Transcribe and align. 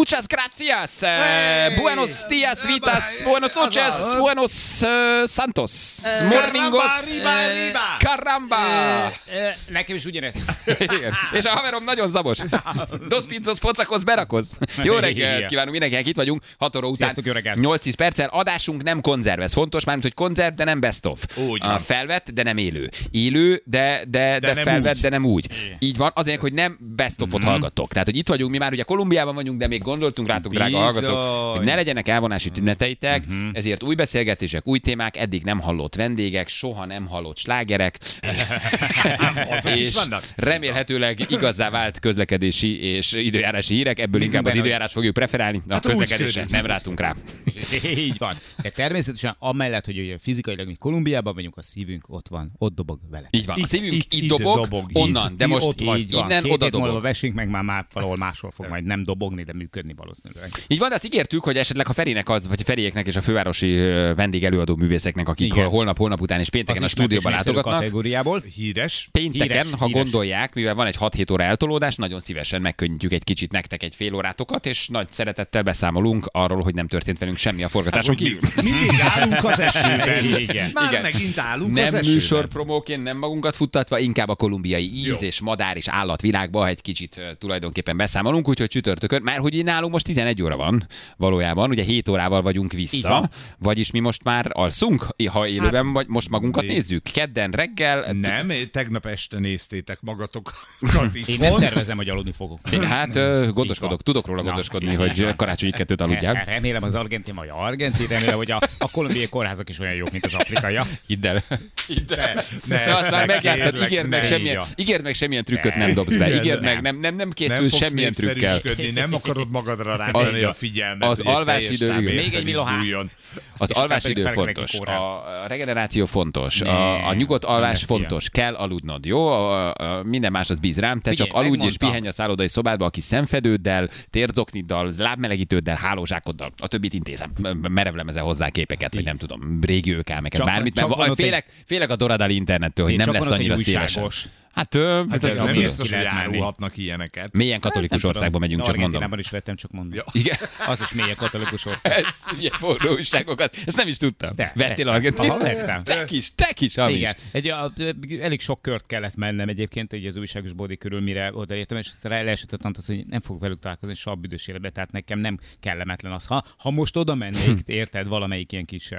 Muchas 0.00 0.26
gracias. 0.26 1.02
Eh, 1.02 1.76
buenos 1.78 2.26
días, 2.26 2.66
vitas. 2.66 3.22
Buenos 3.22 3.54
noches. 3.54 4.16
Buenos 4.18 4.82
eh, 4.82 5.26
santos. 5.26 6.00
Morningos. 6.26 6.82
Caramba, 6.82 7.48
riba. 7.52 7.98
Caramba. 7.98 9.12
Ö, 9.28 9.48
Nekem 9.68 9.96
is 9.96 10.04
ugyanezt. 10.04 10.38
Igen. 10.78 11.12
És 11.32 11.44
a 11.44 11.48
haverom 11.48 11.84
nagyon 11.84 12.10
zabos. 12.10 12.38
Dos 13.08 13.26
pizzos, 13.26 13.58
pocakhoz, 13.58 14.04
berakoz. 14.04 14.58
Jó 14.82 14.94
reggelt 14.94 15.46
kívánunk 15.46 15.70
mindenkinek, 15.70 16.06
itt 16.06 16.16
vagyunk. 16.16 16.42
6 16.58 16.76
óra 16.76 16.86
után. 16.86 16.96
Sziasztok, 16.96 17.24
jó 17.24 17.32
reggelt. 17.32 17.58
8-10 17.60 17.92
perccel. 17.96 18.28
Adásunk 18.28 18.82
nem 18.82 19.00
konzerv, 19.00 19.40
ez 19.40 19.52
fontos, 19.52 19.84
mármint, 19.84 20.06
hogy 20.06 20.14
konzerv, 20.26 20.54
de 20.54 20.64
nem 20.64 20.80
best 20.80 21.06
of. 21.06 21.24
Úgy 21.36 21.62
van. 21.62 21.78
felvett, 21.78 22.30
de 22.30 22.42
nem 22.42 22.56
élő. 22.56 22.90
Élő, 23.10 23.62
de, 23.64 24.04
de, 24.08 24.38
de, 24.38 24.54
nem 24.54 24.64
felvett, 24.64 24.94
úgy. 24.94 25.00
de 25.00 25.08
nem 25.08 25.24
úgy. 25.24 25.46
Így 25.78 25.96
van, 25.96 26.12
azért, 26.14 26.40
hogy 26.40 26.52
nem 26.52 26.76
best 26.80 27.20
of-ot 27.20 27.44
hallgatok. 27.44 27.92
Tehát, 27.92 28.06
hogy 28.06 28.16
itt 28.16 28.28
vagyunk, 28.28 28.50
mi 28.50 28.58
már 28.58 28.72
ugye 28.72 28.82
Kolumbiában 28.82 29.34
vagyunk, 29.34 29.58
de 29.58 29.66
még 29.66 29.82
gondoltunk 29.90 30.28
rátok, 30.28 30.52
drága 30.52 30.66
Bizony. 30.70 30.84
hallgatók, 30.84 31.56
hogy 31.56 31.66
ne 31.66 31.74
legyenek 31.74 32.08
elvonási 32.08 32.50
tüneteteitek, 32.50 33.24
ezért 33.52 33.82
új 33.82 33.94
beszélgetések, 33.94 34.66
új 34.66 34.78
témák, 34.78 35.16
eddig 35.16 35.42
nem 35.42 35.60
hallott 35.60 35.94
vendégek, 35.94 36.48
soha 36.48 36.84
nem 36.84 37.06
hallott 37.06 37.38
slágerek, 37.38 37.98
és 39.74 39.98
remélhetőleg 40.36 41.18
igazá 41.28 41.70
vált 41.70 41.98
közlekedési 41.98 42.82
és 42.82 43.12
időjárási 43.12 43.74
hírek, 43.74 43.98
ebből 43.98 44.20
Bízunk 44.20 44.36
inkább 44.36 44.52
az 44.52 44.58
időjárás 44.58 44.92
fogjuk 44.92 45.14
preferálni, 45.14 45.62
a 45.68 45.72
Hát 45.72 45.86
úgy 45.86 45.90
közlekedésre 45.90 46.46
nem 46.48 46.66
rátunk 46.66 47.00
rá. 47.00 47.14
Így 47.96 48.18
van. 48.18 48.34
De 48.62 48.68
természetesen 48.70 49.36
amellett, 49.38 49.84
hogy 49.84 49.98
ugye 49.98 50.18
fizikailag 50.18 50.66
mi 50.66 50.74
Kolumbiában 50.74 51.34
vagyunk, 51.34 51.56
a 51.56 51.62
szívünk 51.62 52.04
ott 52.08 52.28
van, 52.28 52.52
ott 52.58 52.74
dobog 52.74 52.98
vele. 53.10 53.28
Így 53.30 53.46
van, 53.46 53.56
a 53.56 53.58
Itt- 53.58 53.66
szívünk 53.66 53.92
itt, 53.92 54.12
itt- 54.12 54.28
dobog, 54.28 54.56
dobog, 54.60 54.90
onnan, 54.92 55.30
itt, 55.30 55.38
de 55.38 55.46
most. 55.46 55.80
Így 55.80 56.10
van. 56.12 56.24
innen 56.24 56.42
Két 56.42 56.52
oda 56.52 56.68
dobog. 56.68 57.02
vesünk, 57.02 57.34
meg 57.34 57.48
már, 57.48 57.62
már 57.62 57.86
valahol 57.92 58.16
máshol 58.16 58.50
fog 58.50 58.66
majd 58.68 58.84
nem 58.84 59.02
dobogni, 59.02 59.42
de 59.42 59.52
működni 59.82 59.94
valószínűleg. 59.96 60.50
Így 60.66 60.78
van, 60.78 60.88
de 60.88 60.94
azt 60.94 61.04
ígértük, 61.04 61.44
hogy 61.44 61.56
esetleg 61.56 61.88
a 61.88 61.92
Ferinek 61.92 62.28
az, 62.28 62.48
vagy 62.48 62.62
Feriéknek 62.62 63.06
és 63.06 63.16
a 63.16 63.20
fővárosi 63.20 63.74
vendégelőadó 64.16 64.76
művészeknek, 64.76 65.28
akik 65.28 65.52
Igen. 65.52 65.68
holnap, 65.68 65.98
holnap 65.98 66.20
után 66.20 66.40
és 66.40 66.48
pénteken 66.50 66.82
a 66.82 66.86
ismert 66.86 67.08
és 67.10 67.16
stúdióban 67.16 67.32
látogatnak, 67.32 67.74
kategóriából. 67.78 68.42
Híres. 68.54 69.08
Pénteken, 69.12 69.62
Híres, 69.64 69.78
ha 69.78 69.86
híres. 69.86 70.02
gondolják, 70.02 70.54
mivel 70.54 70.74
van 70.74 70.86
egy 70.86 70.96
6-7 71.00 71.32
óra 71.32 71.42
eltolódás, 71.42 71.96
nagyon 71.96 72.20
szívesen 72.20 72.60
megkönnyítjük 72.60 73.12
egy 73.12 73.24
kicsit 73.24 73.52
nektek 73.52 73.82
egy 73.82 73.94
fél 73.94 74.14
órátokat, 74.14 74.66
és 74.66 74.88
nagy 74.88 75.08
szeretettel 75.10 75.62
beszámolunk 75.62 76.26
arról, 76.32 76.62
hogy 76.62 76.74
nem 76.74 76.88
történt 76.88 77.18
velünk 77.18 77.36
semmi 77.38 77.62
a 77.62 77.68
forgatáson 77.68 78.14
Hogy 78.16 78.24
kívül. 78.26 78.40
mi- 78.56 78.70
mindig 78.70 79.00
állunk 79.00 79.44
az 79.44 79.60
esőben. 79.60 80.24
Igen. 80.24 80.70
Már 80.74 80.90
Igen. 80.90 81.02
megint 81.02 81.38
állunk 81.38 81.74
Nem 81.74 81.84
az 81.84 81.94
esőben. 81.94 82.12
műsorpromóként, 82.12 83.02
nem 83.02 83.16
magunkat 83.18 83.56
futtatva, 83.56 83.98
inkább 83.98 84.28
a 84.28 84.34
kolumbiai 84.34 84.90
íz 84.94 85.20
Jó. 85.20 85.26
és 85.26 85.40
madár 85.40 85.76
és 85.76 85.88
állatvilágba 85.88 86.66
egy 86.66 86.80
kicsit 86.80 87.20
tulajdonképpen 87.38 87.96
beszámolunk, 87.96 88.48
úgyhogy 88.48 88.68
csütörtökön, 88.68 89.22
mert 89.22 89.38
hogy 89.38 89.54
nálunk 89.62 89.92
most 89.92 90.04
11 90.04 90.42
óra 90.42 90.56
van 90.56 90.86
valójában, 91.16 91.70
ugye 91.70 91.82
7 91.82 92.08
órával 92.08 92.42
vagyunk 92.42 92.72
vissza, 92.72 93.08
van. 93.08 93.30
vagyis 93.58 93.90
mi 93.90 93.98
most 93.98 94.22
már 94.22 94.50
alszunk, 94.52 95.06
ha 95.30 95.46
élőben 95.48 95.92
vagy, 95.92 96.06
most 96.08 96.28
magunkat 96.30 96.62
mi- 96.64 96.72
nézzük. 96.72 97.02
Kedden 97.12 97.50
reggel, 97.50 98.12
Nem, 98.12 98.52
tegnap 98.72 99.06
este 99.06 99.38
néztétek 99.38 99.98
magatokat 100.00 100.54
Én 100.80 100.90
nem 100.92 101.10
itthon. 101.26 101.60
tervezem, 101.60 101.96
hogy 101.96 102.08
aludni 102.08 102.32
fogok. 102.32 102.58
Hát 102.82 103.16
ö, 103.16 103.48
gondoskodok, 103.54 104.02
tudok 104.02 104.26
róla 104.26 104.42
Na, 104.42 104.48
gondoskodni, 104.48 104.94
hogy 104.94 105.34
karácsonyi 105.36 105.72
kettőt 105.72 106.00
aludjál. 106.00 106.44
Remélem 106.44 106.82
az 106.82 106.94
argentin 106.94 107.34
vagy 107.34 107.48
argentin, 107.52 108.06
remélem, 108.08 108.36
hogy 108.36 108.50
a, 108.50 108.58
a 108.78 108.90
kolumbiai 108.90 109.26
kórházak 109.28 109.68
is 109.68 109.78
olyan 109.78 109.94
jók, 109.94 110.10
mint 110.10 110.26
az 110.26 110.34
afrikaiak. 110.34 110.86
Hidd 111.06 111.26
el. 111.26 111.42
Hidd 111.86 112.12
el. 112.12 112.34
Ne, 112.66 112.76
ne, 112.76 112.84
De 112.84 112.94
azt 112.94 113.10
már 113.10 113.26
ne, 113.26 113.32
megjártad, 113.32 113.70
kérlek, 113.72 113.90
ígérd 113.90 114.08
meg, 114.08 114.20
ne. 114.20 114.26
semmilyen, 114.26 114.62
ígérd 114.76 115.02
meg 115.02 115.14
semmilyen 115.14 115.44
trükköt 115.44 115.74
Ne. 115.74 115.84
nem 115.84 115.94
dobsz 115.94 116.14
be. 116.16 116.34
Ígérd 116.34 116.62
meg, 116.62 116.80
nem. 116.82 116.96
nem, 116.96 117.14
nem, 117.16 117.30
fogsz 117.36 117.76
semmilyen 117.76 118.12
trükkel. 118.12 118.60
nem 118.94 119.14
akarod 119.14 119.49
magadra 119.50 119.96
rántani 119.96 120.42
Az- 120.42 120.48
a 120.48 120.52
figyelmet. 120.52 121.08
az 121.08 121.18
táv 121.18 121.48
igen. 121.68 122.02
Még 122.02 122.34
egy 122.34 122.48
izguljon. 122.48 123.10
Az 123.58 123.70
utána 123.70 123.96
pedig 124.02 124.26
fontos, 124.26 124.80
a 124.80 125.44
regeneráció 125.48 126.04
fontos, 126.04 126.60
a, 126.60 127.08
a 127.08 127.14
nyugodt 127.14 127.44
alvás 127.44 127.84
fontos, 127.84 128.28
kell 128.28 128.54
aludnod, 128.54 129.04
jó? 129.04 129.26
A, 129.26 129.74
a, 129.74 130.02
minden 130.02 130.32
más 130.32 130.50
az 130.50 130.58
bíz 130.58 130.78
rám, 130.78 131.00
te 131.00 131.10
Figyelj, 131.10 131.28
csak 131.28 131.38
aludj 131.38 131.66
és 131.66 131.76
pihenj 131.76 132.06
a 132.06 132.12
szállodai 132.12 132.48
szobádba, 132.48 132.84
aki 132.84 133.00
szemfedőddel, 133.00 133.88
térzokniddal, 134.10 134.92
lábmelegítőddel, 134.96 135.76
hálózsákoddal, 135.76 136.52
a 136.56 136.66
többit 136.66 136.92
intézem. 136.92 137.32
Merevlemezel 137.68 138.22
hozzá 138.22 138.48
képeket, 138.48 138.94
vagy 138.94 139.04
nem 139.04 139.16
tudom, 139.16 139.58
régi 139.62 139.94
őkelmeket, 139.94 140.38
Csak- 140.38 140.48
bármit, 140.48 140.74
mert 140.74 141.14
félek, 141.14 141.46
félek 141.66 141.90
a 141.90 141.96
Doradali 141.96 142.34
internettől, 142.34 142.86
hogy 142.86 142.96
nem 142.96 143.12
lesz 143.12 143.30
annyira 143.30 143.56
szélesen. 143.56 144.10
Hát, 144.52 144.74
ö, 144.74 144.94
Hát 144.96 145.10
hát 145.10 145.20
de 145.20 145.28
nem 145.28 145.36
tudod, 145.36 145.54
biztos, 145.62 145.88
ki 145.88 145.94
hogy 145.96 146.04
árulhatnak 146.04 146.76
ilyeneket. 146.76 147.36
mélyen 147.36 147.60
katolikus 147.60 148.04
országba 148.04 148.38
megyünk, 148.38 148.58
csak 148.62 148.66
mondom. 148.68 148.84
Argentinában 148.84 149.18
is 149.18 149.30
vettem, 149.30 149.56
csak 149.56 149.70
mondom. 149.70 149.94
Ja. 149.94 150.04
Igen. 150.12 150.36
Az 150.66 150.80
is 150.80 150.92
mélyen 150.92 151.16
katolikus 151.16 151.66
ország. 151.66 151.92
Ez 151.92 152.04
ugye 152.36 152.50
forró 152.50 152.92
újságokat. 152.92 153.56
Ezt 153.66 153.76
nem 153.76 153.88
is 153.88 153.96
tudtam. 153.96 154.34
De, 154.34 154.52
Vettél. 154.54 154.88
Argentin? 154.88 155.30
Aha, 155.30 155.38
vettem. 155.38 155.84
Te 155.84 156.04
kis, 156.04 156.34
te 156.34 156.52
kis, 156.52 156.74
hamis. 156.74 156.96
Igen, 156.96 157.14
egy, 157.32 157.48
a, 157.48 157.72
elég 158.20 158.40
sok 158.40 158.62
kört 158.62 158.86
kellett 158.86 159.16
mennem 159.16 159.48
egyébként 159.48 159.92
így 159.92 160.06
az 160.06 160.16
újságos 160.16 160.52
bódi 160.52 160.76
körül, 160.76 161.00
mire 161.00 161.30
odaértem, 161.34 161.78
és 161.78 161.90
aztán 161.92 162.24
leesett 162.24 162.52
azt, 162.52 162.86
hogy 162.86 163.04
nem 163.06 163.20
fog 163.20 163.40
velük 163.40 163.58
találkozni 163.58 163.94
soha 163.94 164.16
a 164.16 164.18
büdös 164.18 164.46
életbe, 164.48 164.70
tehát 164.70 164.92
nekem 164.92 165.18
nem 165.18 165.38
kellemetlen 165.60 166.12
az. 166.12 166.26
Ha, 166.26 166.44
ha 166.58 166.70
most 166.70 166.96
oda 166.96 167.14
mennék, 167.14 167.60
érted, 167.66 168.06
valamelyik 168.08 168.52
ilyen 168.52 168.64
kis 168.64 168.90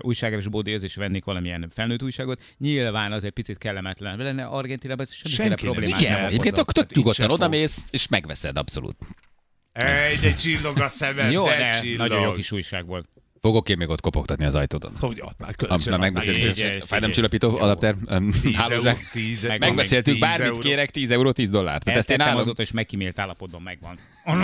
újságos 0.00 0.48
bódihoz, 0.48 0.82
és 0.82 0.94
vennék 0.94 1.24
valamilyen 1.24 1.68
felnőtt 1.74 2.02
újságot, 2.02 2.42
nyilván 2.58 3.12
az 3.12 3.24
egy 3.24 3.30
picit 3.30 3.58
kellemetlen 3.58 4.16
lenne. 4.18 4.46
Argentinában 4.88 5.06
ez 5.06 5.14
semmiféle 5.14 5.48
Senki 5.48 5.64
nem 5.64 5.72
problémát 5.72 6.00
Igen, 6.00 6.12
nem 6.12 6.24
egyébként 6.24 6.54
tök, 6.54 6.72
tök 6.72 6.94
nyugodtan 6.94 7.30
odamész, 7.30 7.84
és 7.90 8.08
megveszed 8.08 8.56
abszolút. 8.56 8.96
Egy, 9.72 10.24
egy 10.24 10.36
csillog 10.36 10.80
a 10.80 10.88
szemed, 10.88 11.32
Jó, 11.32 11.44
de 11.44 11.56
de 11.56 11.80
csillog. 11.80 11.98
nagyon 12.08 12.22
jó 12.22 12.32
kis 12.32 12.52
újság 12.52 12.86
volt. 12.86 13.08
Fogok 13.40 13.68
én 13.68 13.76
még 13.76 13.88
ott 13.88 14.00
kopogtatni 14.00 14.44
az 14.44 14.54
ajtódon. 14.54 14.92
Hogy 15.00 15.20
ott 15.20 15.38
már 15.38 15.54
Am- 15.58 15.68
kölcsön. 15.68 15.90
Már 15.90 16.00
megbeszéltük, 16.00 16.84
fájdalomcsillapító 16.84 17.48
um, 17.50 18.30
hálózsák. 18.54 18.98
Megbeszéltük, 19.58 20.18
bármit 20.18 20.58
kérek, 20.58 20.90
10 20.90 21.10
euró, 21.10 21.32
10 21.32 21.50
dollár. 21.50 21.82
Tehát 21.82 21.98
ezt 21.98 22.10
én 22.10 22.20
állom. 22.20 22.38
azóta, 22.38 22.62
és 22.62 22.70
megkímélt 22.72 23.18
állapotban 23.18 23.62
megvan. 23.62 23.98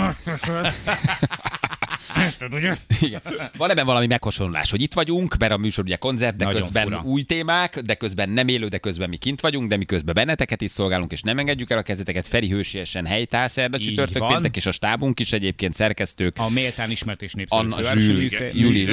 Igen. 3.01 3.21
Van 3.57 3.69
ebben 3.69 3.85
valami 3.85 4.07
meghasonlulás, 4.07 4.71
hogy 4.71 4.81
itt 4.81 4.93
vagyunk, 4.93 5.37
mert 5.37 5.51
a 5.51 5.57
műsor 5.57 5.83
ugye 5.83 5.95
koncert, 5.95 6.35
de 6.35 6.45
Nagyon 6.45 6.61
közben 6.61 6.83
fura. 6.83 7.01
új 7.05 7.21
témák, 7.21 7.79
de 7.79 7.95
közben 7.95 8.29
nem 8.29 8.47
élő, 8.47 8.67
de 8.67 8.77
közben 8.77 9.09
mi 9.09 9.17
kint 9.17 9.41
vagyunk, 9.41 9.69
de 9.69 9.77
mi 9.77 9.85
közben 9.85 10.13
benneteket 10.13 10.61
is 10.61 10.71
szolgálunk, 10.71 11.11
és 11.11 11.21
nem 11.21 11.37
engedjük 11.37 11.69
el 11.69 11.77
a 11.77 11.81
kezeteket. 11.81 12.27
Feri 12.27 12.49
hősiesen 12.49 13.05
helytáll 13.05 13.47
szerda, 13.47 13.79
csütörtök, 13.79 14.27
péntek, 14.27 14.55
és 14.55 14.65
a 14.65 14.71
stábunk 14.71 15.19
is 15.19 15.33
egyébként 15.33 15.75
szerkesztők. 15.75 16.37
A 16.39 16.49
méltán 16.49 16.91
ismert 16.91 17.21
és 17.21 17.33
népszerű 17.33 17.69
Anna, 17.69 17.93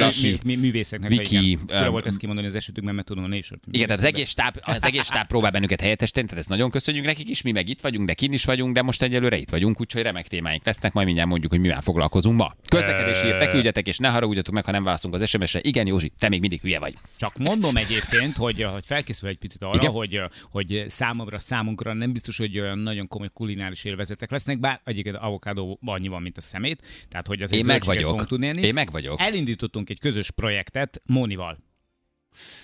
Zsül, 0.09 0.37
művészeknek, 0.43 1.09
Viki, 1.09 1.57
um, 1.71 1.89
volt 1.89 2.05
ezt 2.05 2.17
kimondani 2.17 2.47
az 2.47 2.55
esetükben, 2.55 2.95
mert 2.95 3.07
tudom 3.07 3.23
a 3.23 3.27
népsort. 3.27 3.61
Igen, 3.71 3.87
tehát 3.87 4.01
az 4.01 4.07
egész, 4.07 4.29
stáb, 4.29 4.57
az 4.61 4.83
egész 4.83 5.05
stáb 5.05 5.27
próbál 5.27 5.51
bennünket 5.51 5.81
helyettesíteni, 5.81 6.25
tehát 6.25 6.41
ezt 6.41 6.49
nagyon 6.49 6.69
köszönjük 6.69 7.05
nekik 7.05 7.29
is, 7.29 7.41
mi 7.41 7.51
meg 7.51 7.69
itt 7.69 7.81
vagyunk, 7.81 8.07
de 8.07 8.13
kin 8.13 8.33
is 8.33 8.45
vagyunk, 8.45 8.73
de 8.73 8.81
most 8.81 9.01
egyelőre 9.01 9.37
itt 9.37 9.49
vagyunk, 9.49 9.81
úgyhogy 9.81 10.01
remek 10.01 10.27
témáink 10.27 10.65
lesznek, 10.65 10.93
majd 10.93 11.05
mindjárt 11.05 11.29
mondjuk, 11.29 11.51
hogy 11.51 11.61
mivel 11.61 11.81
foglalkozunk 11.81 12.37
ma. 12.37 12.55
Közlekedési 12.95 13.27
írtek, 13.27 13.49
küldjetek, 13.49 13.87
és 13.87 13.97
ne 13.97 14.09
haragudjatok 14.09 14.53
meg, 14.53 14.65
ha 14.65 14.71
nem 14.71 14.83
válaszunk 14.83 15.13
az 15.13 15.29
SMS-re. 15.29 15.59
Igen, 15.63 15.87
Józsi, 15.87 16.11
te 16.19 16.29
még 16.29 16.39
mindig 16.39 16.61
hülye 16.61 16.79
vagy. 16.79 16.93
Csak 17.17 17.37
mondom 17.37 17.75
egyébként, 17.75 18.37
hogy, 18.37 18.63
hogy 18.63 18.85
felkészül 18.85 19.29
egy 19.29 19.37
picit 19.37 19.61
arra, 19.63 19.75
Igen? 19.75 19.91
hogy, 19.91 20.21
hogy 20.51 20.83
számomra, 20.87 21.39
számunkra 21.39 21.93
nem 21.93 22.11
biztos, 22.13 22.37
hogy 22.37 22.59
olyan 22.59 22.77
nagyon 22.79 23.07
komoly 23.07 23.29
kulináris 23.33 23.83
élvezetek 23.83 24.31
lesznek, 24.31 24.59
bár 24.59 24.81
egyébként 24.83 25.15
avokádó 25.15 25.79
annyi 25.85 26.07
van, 26.07 26.21
mint 26.21 26.37
a 26.37 26.41
szemét, 26.41 26.81
tehát 27.09 27.27
hogy 27.27 27.41
azért 27.41 27.61
Én 27.61 27.67
meg 27.67 27.83
vagyok. 27.83 28.25
tudni. 28.25 28.47
Én 28.47 28.73
meg 28.73 28.91
vagyok. 28.91 29.21
Elindítottunk 29.21 29.89
egy 29.89 29.99
közös 29.99 30.31
projektet 30.31 31.01
Mónival. 31.05 31.57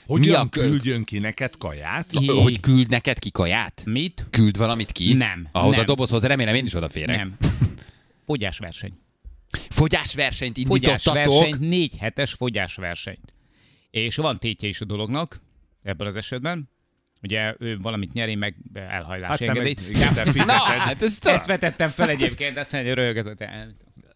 Hogyan 0.06 0.28
Mi 0.28 0.36
a 0.36 0.50
küldjön 0.50 1.04
ki 1.04 1.20
neked 1.20 1.58
kaját? 1.58 2.08
I- 2.12 2.28
Hogy 2.28 2.60
küld 2.60 2.90
neked 2.90 3.20
ki 3.20 3.32
kaját? 3.32 3.82
Mit? 3.86 4.26
Küld 4.30 4.58
valamit 4.58 4.92
ki? 4.92 5.14
Nem, 5.14 5.48
Ahhoz 5.52 5.72
nem. 5.76 5.82
a 5.84 5.86
dobozhoz 5.86 6.24
remélem 6.24 6.56
én 6.56 6.66
is 6.66 6.74
odaférek. 6.74 7.16
Nem. 7.18 7.38
Fogyásverseny. 8.26 8.92
Fogyásversenyt 9.70 10.58
indítottatok. 10.58 11.14
Fogyásversenyt, 11.14 11.60
négy 11.60 11.98
hetes 11.98 12.34
fogyásversenyt. 12.34 13.34
És 13.92 14.16
van 14.16 14.40
tétje 14.40 14.68
is 14.68 14.82
a 14.82 14.86
dolognak, 14.86 15.42
ebből 15.84 16.08
az 16.08 16.16
esetben. 16.16 16.70
Ugye 17.22 17.56
ő 17.60 17.78
valamit 17.78 18.14
nyer, 18.14 18.30
én 18.30 18.38
meg 18.38 18.56
elhajlási 18.74 19.30
Hát 19.30 19.40
meg, 19.40 19.50
engedélyt. 19.50 19.90
igen, 19.90 20.14
Na, 20.46 20.54
hát 20.54 21.02
ezt, 21.02 21.26
Ezt 21.26 21.46
vetettem 21.46 21.90
fel 21.90 22.10
egyébként, 22.10 22.58
azt 22.58 22.72
mondja, 22.72 22.94
hogy 22.94 23.00
röhögött. 23.04 23.46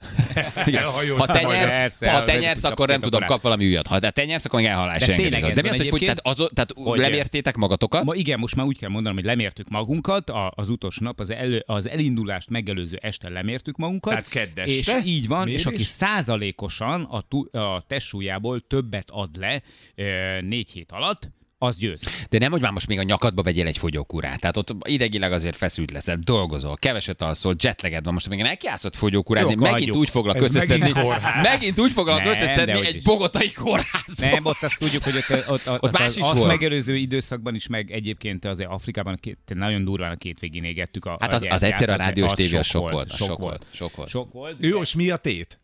Igen. 0.66 0.84
Ha 1.18 1.26
te 1.26 1.44
nyersz, 1.44 1.72
Persze, 1.80 2.12
ha 2.12 2.24
te 2.24 2.38
nyersz, 2.38 2.64
akkor 2.64 2.88
nem 2.88 3.00
tudom, 3.00 3.26
kap 3.26 3.42
valami 3.42 3.68
újat. 3.68 3.88
Ha 3.88 4.00
te 4.00 4.26
nyersz, 4.26 4.46
akkor 4.46 4.62
meg 4.62 4.70
elhalás 4.70 5.06
De 5.06 5.16
tényleg 5.16 5.54
De 5.54 5.62
mi 5.62 5.70
az, 5.70 5.78
hogy, 5.78 5.88
fogy, 5.88 6.00
tehát, 6.00 6.20
az, 6.24 6.36
tehát 6.54 6.74
hogy- 6.76 7.00
lemértétek 7.00 7.56
magatokat? 7.56 8.04
Ma 8.04 8.14
igen, 8.16 8.40
most 8.40 8.56
már 8.56 8.66
úgy 8.66 8.78
kell 8.78 8.90
mondanom, 8.90 9.18
hogy 9.18 9.26
lemértük 9.26 9.70
magunkat, 9.70 10.30
a, 10.30 10.54
az 10.56 10.70
utolsó 10.70 11.04
nap, 11.04 11.20
az, 11.20 11.32
elő, 11.32 11.64
az 11.66 11.90
elindulást 11.90 12.50
megelőző 12.50 12.98
este 13.02 13.30
lemértük 13.30 13.78
magunkat. 13.78 14.12
Tehát 14.30 14.54
kedd 14.56 14.68
És 14.68 14.92
így 15.06 15.28
van, 15.28 15.48
és 15.48 15.66
aki 15.66 15.76
Mérés? 15.76 15.88
százalékosan 15.88 17.04
a, 17.04 17.22
tu, 17.22 17.58
a 17.60 17.84
testsúlyából 17.88 18.62
többet 18.68 19.08
ad 19.12 19.38
le 19.38 19.62
ö, 19.96 20.42
négy 20.42 20.72
hét 20.72 20.92
alatt, 20.92 21.30
az 21.64 21.76
győz. 21.76 22.26
De 22.30 22.38
nem, 22.38 22.52
hogy 22.52 22.62
már 22.62 22.72
most 22.72 22.88
még 22.88 23.00
a 23.00 23.04
nyakadba 23.04 23.42
vegyél 23.44 23.68
egy 23.68 23.78
fogyókúrát. 23.78 24.40
Tehát 24.40 24.58
ott 24.58 24.70
idegileg 24.84 25.32
azért 25.34 25.56
feszült 25.56 25.92
leszel, 25.92 26.18
dolgozol, 26.24 26.78
keveset 26.78 27.22
alszol, 27.22 27.56
jetleged 27.60 28.04
van. 28.04 28.14
Most 28.14 28.30
még 28.30 28.42
nekijátszott 28.42 28.96
fogyókúrázni, 28.96 29.56
megint 29.56 29.72
hagyjuk. 29.72 29.96
úgy 29.96 30.10
foglak 30.10 30.36
Ez 30.36 30.42
összeszedni. 30.42 30.92
megint. 30.94 31.22
Megint 31.42 31.80
úgy 31.80 31.92
foglak 31.92 32.18
Nem, 32.20 32.28
összeszedni 32.28 32.86
egy 32.86 32.96
is. 32.96 33.04
bogotai 33.04 33.52
kórházba. 33.52 34.30
Nem, 34.30 34.46
ott 34.46 34.62
azt 34.62 34.80
tudjuk, 34.80 35.04
hogy 35.04 35.16
ott, 35.18 35.50
ott, 35.50 35.68
ott, 35.70 35.84
ott 35.84 35.92
más 35.92 36.08
az, 36.08 36.18
is 36.18 36.24
azt 36.24 36.34
volt. 36.34 36.48
megelőző 36.48 36.96
időszakban 36.96 37.56
is, 37.56 37.68
meg 37.68 37.92
egyébként 37.92 38.46
azért 38.46 38.70
Afrikában 38.70 39.18
két, 39.22 39.38
nagyon 39.54 39.84
durván 39.84 40.12
a 40.12 40.16
két 40.16 40.40
végén 40.40 40.64
égettük 40.64 41.06
a 41.06 41.18
Hát 41.20 41.34
az- 41.34 41.36
az 41.36 41.42
gyertyát, 41.42 41.72
egyszer 41.72 41.90
a 41.90 41.96
rádiós 41.96 42.32
az 42.32 42.38
tévé 42.38 42.58
az 42.58 42.66
sok 42.66 42.90
volt, 42.92 43.12
az 43.12 43.16
sok 43.18 43.38
volt, 43.40 43.66
sok 43.72 43.96
volt. 43.96 44.10
Sok 44.10 44.34
volt. 44.34 44.56
Jó, 44.60 44.82
és 44.82 44.96
mi 44.96 45.10
a 45.10 45.18
tét? 45.18 45.58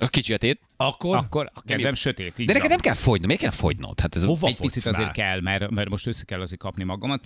A 0.00 0.08
kicsi 0.08 0.32
a 0.32 0.36
tét. 0.36 0.60
Akkor 0.76 1.16
Akkor 1.16 1.50
a 1.54 1.62
kedvem 1.62 1.94
sötét. 1.94 2.38
így 2.38 2.46
De 2.46 2.52
neked 2.52 2.68
nem 2.68 2.78
kell 2.78 2.94
fogynod. 2.94 3.26
Miért 3.26 3.40
kell 3.42 3.50
fogynod? 3.50 4.00
Hát 4.00 4.16
ez 4.16 4.24
hova 4.24 4.46
egy 4.46 4.56
picit 4.56 4.84
már? 4.84 4.94
azért 4.94 5.12
kell, 5.12 5.40
mert, 5.40 5.70
mert 5.70 5.88
most 5.88 6.06
össze 6.06 6.24
kell 6.24 6.40
azért 6.40 6.60
kapni 6.60 6.84
magamat, 6.84 7.24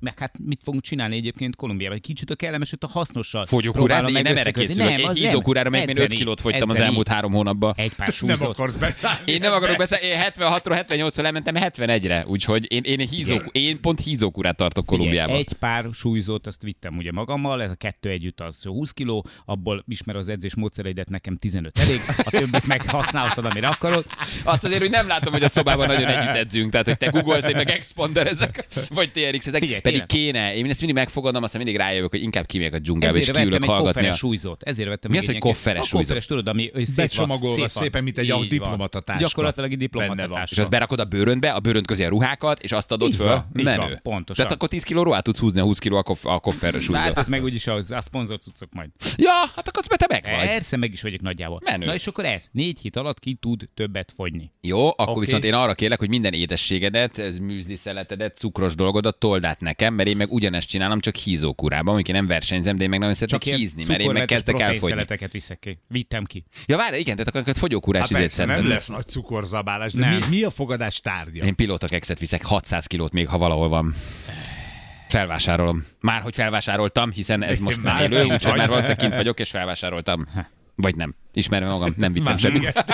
meg 0.00 0.18
hát 0.18 0.34
mit 0.44 0.60
fogunk 0.64 0.82
csinálni 0.82 1.16
egyébként 1.16 1.56
Kolumbiában? 1.56 1.96
Egy 1.96 2.02
kicsit 2.02 2.30
a 2.30 2.34
kellemes, 2.34 2.72
a 2.80 2.86
hasznossal. 2.88 3.46
Fogyókúrázni, 3.46 4.06
én 4.08 4.12
meg 4.12 4.22
nem 4.22 4.36
erre 4.36 4.50
készülök. 4.50 4.88
Nem, 4.88 4.94
az 5.04 5.14
nem. 5.14 5.14
hízókúrára 5.14 5.70
meg 5.70 5.80
én 5.80 5.88
5 5.88 5.96
Edzeni, 5.96 6.14
kilót 6.16 6.40
fogytam 6.40 6.62
az 6.68 6.74
edzeni. 6.74 6.88
elmúlt 6.88 7.08
három 7.08 7.32
hónapban. 7.32 7.74
Egy 7.76 7.94
pár 7.94 8.06
Nem 8.08 8.16
súlyzott. 8.16 8.50
akarsz 8.50 8.74
beszállni. 8.76 9.32
Én 9.32 9.40
nem 9.40 9.52
akarok 9.52 9.76
beszélni, 9.76 10.06
én 10.06 10.18
76-ról 10.34 10.84
78-ra 10.88 11.22
lementem 11.22 11.54
71-re, 11.58 12.24
úgyhogy 12.26 12.72
én, 12.72 12.82
én, 12.82 13.08
hízó, 13.08 13.36
én 13.52 13.80
pont 13.80 14.00
hízókúrát 14.00 14.56
tartok 14.56 14.86
Kolumbiában. 14.86 15.36
Egy 15.36 15.52
pár 15.52 15.86
súlyzót 15.92 16.46
azt 16.46 16.62
vittem 16.62 16.96
ugye 16.96 17.12
magammal, 17.12 17.62
ez 17.62 17.70
a 17.70 17.74
kettő 17.74 18.08
együtt 18.10 18.40
az 18.40 18.62
20 18.62 18.90
kiló, 18.90 19.26
abból 19.44 19.84
ismer 19.88 20.16
az 20.16 20.28
edzés 20.28 20.54
módszereidet, 20.54 21.08
nekem 21.08 21.36
15 21.36 21.78
elég, 21.80 22.00
a 22.16 22.30
többit 22.30 22.66
meg 22.66 22.88
használhatod, 22.90 23.44
amire 23.44 23.68
akarod. 23.68 24.04
Azt 24.44 24.64
azért, 24.64 24.80
hogy 24.80 24.90
nem 24.90 25.06
látom, 25.06 25.32
hogy 25.32 25.42
a 25.42 25.48
szobában 25.48 25.86
nagyon 25.86 26.06
együtt 26.08 26.34
edzünk, 26.34 26.70
tehát 26.70 26.86
hogy 26.86 26.96
te 26.96 27.06
googolsz, 27.06 27.46
én 27.46 27.56
meg 27.56 27.70
expander 27.70 28.26
ezek, 28.26 28.66
vagy 28.88 29.10
TRX 29.12 29.46
ezek, 29.46 29.60
Figyelj, 29.60 29.80
pedig 29.80 30.02
tényleg. 30.06 30.32
kéne. 30.32 30.54
Én 30.54 30.70
ezt 30.70 30.78
mindig 30.80 30.98
megfogadom, 30.98 31.42
aztán 31.42 31.62
mindig 31.62 31.80
rájövök, 31.80 32.10
hogy 32.10 32.22
inkább 32.22 32.46
kimegyek 32.46 32.72
a 32.74 32.78
dzsungelbe, 32.78 33.18
és 33.18 33.20
Ezért 33.28 33.36
kiülök 33.36 33.52
vettem 33.60 33.74
egy 33.74 33.76
hallgatni. 33.76 34.00
kofferes 34.00 34.22
A... 34.22 34.26
súlyzót. 34.26 34.62
Ezért 34.62 34.88
vettem 34.88 35.10
Mi 35.10 35.18
az, 35.18 35.26
hogy 35.26 35.38
kofferes 35.38 35.92
a 35.92 35.96
kofferes, 35.96 36.26
tudod, 36.26 36.48
ami 36.48 36.70
Becsomagolva 36.96 37.68
szépen, 37.68 38.02
mint 38.02 38.18
egy 38.18 38.34
diplomatatáska. 38.48 39.22
Gyakorlatilag 39.26 39.72
egy 39.72 39.78
diplomatatáska. 39.78 40.48
És 40.50 40.58
azt 40.58 40.70
berakod 40.70 41.00
a 41.00 41.04
bőröndbe, 41.04 41.50
a 41.50 41.60
bőrönd 41.60 41.86
közé 41.86 42.04
a 42.04 42.08
ruhákat, 42.08 42.60
és 42.62 42.72
azt 42.72 42.92
adod 42.92 43.14
föl. 43.14 43.44
Menő. 43.52 43.98
pontosan. 44.02 44.34
Tehát 44.36 44.52
akkor 44.52 44.68
10 44.68 44.82
kiló 44.82 45.02
ruhát 45.02 45.22
tudsz 45.24 45.38
húzni, 45.38 45.60
a 45.60 45.64
20 45.64 45.78
kiló 45.78 45.96
a, 45.96 46.02
koff- 46.02 46.24
a 46.24 46.38
kofferes 46.38 46.86
De 46.86 46.96
hát 46.96 47.04
súlyzó. 47.06 47.20
ez 47.20 47.28
meg 47.28 47.42
úgyis 47.42 47.66
a, 47.66 47.74
a 47.88 48.00
szponzor 48.00 48.38
cuccok 48.38 48.72
majd. 48.72 48.88
Ja, 49.16 49.32
hát 49.54 49.68
akkor 49.68 49.84
te 49.84 50.06
meg 50.08 50.24
vagy. 50.36 50.46
Persze, 50.48 50.76
meg 50.76 50.92
is 50.92 51.02
vagyok 51.02 51.20
nagyjából. 51.20 51.60
Menő. 51.70 51.86
Na 51.86 51.94
és 51.94 52.06
akkor 52.06 52.24
ez, 52.24 52.46
négy 52.52 52.78
hét 52.80 52.96
alatt 52.96 53.18
ki 53.18 53.34
tud 53.40 53.68
többet 53.74 54.12
fogyni. 54.16 54.52
Jó, 54.60 54.86
akkor 54.88 55.08
Oké. 55.08 55.20
viszont 55.20 55.44
én 55.44 55.54
arra 55.54 55.74
kérlek, 55.74 55.98
hogy 55.98 56.08
minden 56.08 56.32
édességedet, 56.32 57.18
ez 57.18 57.38
műzli 57.38 57.76
szeletedet, 57.76 58.36
cukros 58.36 58.74
dolgodat 58.74 59.18
told 59.18 59.44
át 59.44 59.60
nekem, 59.60 59.94
mert 59.94 60.08
én 60.08 60.16
meg 60.16 60.32
ugyanezt 60.32 60.68
csinálom, 60.68 61.00
csak 61.00 61.16
hízókúrában, 61.16 61.94
amikor 61.94 62.14
én 62.14 62.20
nem 62.20 62.26
versenyzem, 62.26 62.76
de 62.76 62.82
én 62.82 62.88
meg 62.88 62.98
nagyon 62.98 63.14
szeretek 63.14 63.42
hízni, 63.42 63.84
mert 63.86 64.00
én 64.00 64.10
meg 64.10 64.24
kezdek 64.24 64.54
elfogyni. 64.54 64.78
proteinszeleteket 64.78 65.32
viszek 65.32 65.58
ki. 65.58 65.78
Vittem 65.88 66.24
ki. 66.24 66.44
Ja, 66.66 66.76
várj, 66.76 66.98
igen, 66.98 67.16
tehát 67.16 67.36
akkor 67.36 67.54
fogyókúrás 67.56 68.10
Hát 68.10 68.10
izét 68.10 68.46
nem 68.46 68.68
lesz 68.68 68.86
nagy 68.86 69.06
cukorzabálás, 69.08 69.92
de 69.92 70.08
Nem. 70.08 70.18
mi, 70.18 70.36
mi 70.36 70.42
a 70.42 70.50
fogadás 70.50 71.00
tárgya? 71.00 71.44
Én 71.44 71.54
pilóta 71.54 71.86
kekszet 71.86 72.18
viszek, 72.18 72.44
600 72.44 72.86
kilót 72.86 73.12
még, 73.12 73.28
ha 73.28 73.38
valahol 73.38 73.68
van. 73.68 73.94
Felvásárolom. 75.08 75.84
Már 76.00 76.22
hogy 76.22 76.34
felvásároltam, 76.34 77.10
hiszen 77.12 77.42
ez 77.42 77.58
most 77.58 77.82
nem 77.82 77.94
Már 77.94 78.12
élő, 78.12 78.24
úgyhogy 78.24 78.56
már 78.56 78.68
valószínűleg 78.68 78.98
kint 78.98 79.14
vagyok, 79.14 79.40
és 79.40 79.50
felvásároltam. 79.50 80.28
Vagy 80.80 80.94
nem. 80.96 81.14
Ismerve 81.32 81.68
magam, 81.68 81.94
nem 81.96 82.12
vittem 82.12 82.38
semmit. 82.38 82.72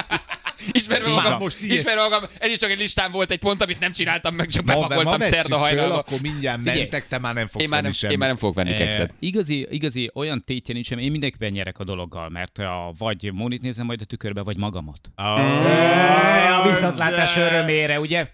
Ismerve 0.72 1.06
Már 1.12 1.22
magam, 1.22 1.38
most 1.38 1.60
ilyes- 1.60 1.78
ismerve 1.80 2.02
magam, 2.02 2.22
ez 2.38 2.50
is 2.50 2.58
csak 2.58 2.70
egy 2.70 2.78
listán 2.78 3.10
volt 3.12 3.30
egy 3.30 3.38
pont, 3.38 3.62
amit 3.62 3.78
nem 3.78 3.92
csináltam 3.92 4.34
meg, 4.34 4.46
csak 4.48 4.64
bepakoltam 4.64 5.20
szerda 5.20 5.48
föl, 5.48 5.58
hajnalba. 5.58 5.98
akkor 5.98 6.18
mindjárt 6.20 6.58
Figyelj. 6.58 6.78
mentek, 6.78 7.08
te 7.08 7.18
már 7.18 7.34
nem 7.34 7.46
fogsz 7.46 7.62
Én 7.64 7.68
már, 7.70 7.82
nem, 7.82 7.92
venni 8.00 8.12
én 8.12 8.18
már 8.18 8.28
nem 8.28 8.36
fogok 8.36 8.54
venni 8.54 8.74
kekszet. 8.74 9.14
Igazi, 9.18 9.66
igazi 9.70 10.10
olyan 10.14 10.44
tétje 10.44 10.74
nincs, 10.74 10.90
én 10.90 11.10
mindenkiben 11.10 11.50
nyerek 11.52 11.78
a 11.78 11.84
dologgal, 11.84 12.28
mert 12.28 12.58
a, 12.58 12.92
vagy 12.98 13.32
Monit 13.32 13.62
nézem 13.62 13.86
majd 13.86 14.00
a 14.00 14.04
tükörbe, 14.04 14.40
vagy 14.42 14.56
magamat. 14.56 15.00
Ah, 15.14 16.64
A 16.66 16.68
viszontlátás 16.68 17.36
örömére, 17.36 18.00
ugye? 18.00 18.28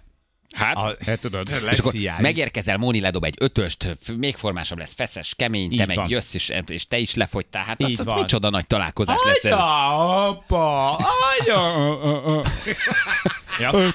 Hát, 0.52 0.76
a- 0.76 0.96
Hát 1.06 1.20
tudod. 1.20 1.49
és 1.49 1.60
lesz 1.60 1.78
akkor 1.78 1.93
hiány. 1.93 2.20
megérkezel, 2.22 2.76
Móni 2.76 3.00
ledob 3.00 3.25
egy 3.25 3.34
ötöst, 3.38 3.96
még 4.16 4.37
formásabb 4.37 4.78
lesz, 4.78 4.94
feszes, 4.94 5.34
kemény, 5.37 5.69
te 5.69 5.75
Így 5.82 5.87
meg 5.87 5.96
van. 5.96 6.08
jössz, 6.08 6.34
és, 6.34 6.52
és 6.66 6.87
te 6.87 6.99
is 6.99 7.14
lefogytál. 7.14 7.64
Hát 7.64 7.82
Így 7.82 7.99
az 8.00 8.04
van. 8.06 8.19
micsoda 8.20 8.50
nagy 8.50 8.66
találkozás 8.66 9.20
lesz 9.25 9.44
ez. 9.44 9.52
Anya, 9.52 10.26
apa, 10.28 10.96
anya. 10.96 12.43
Ja. 13.60 13.93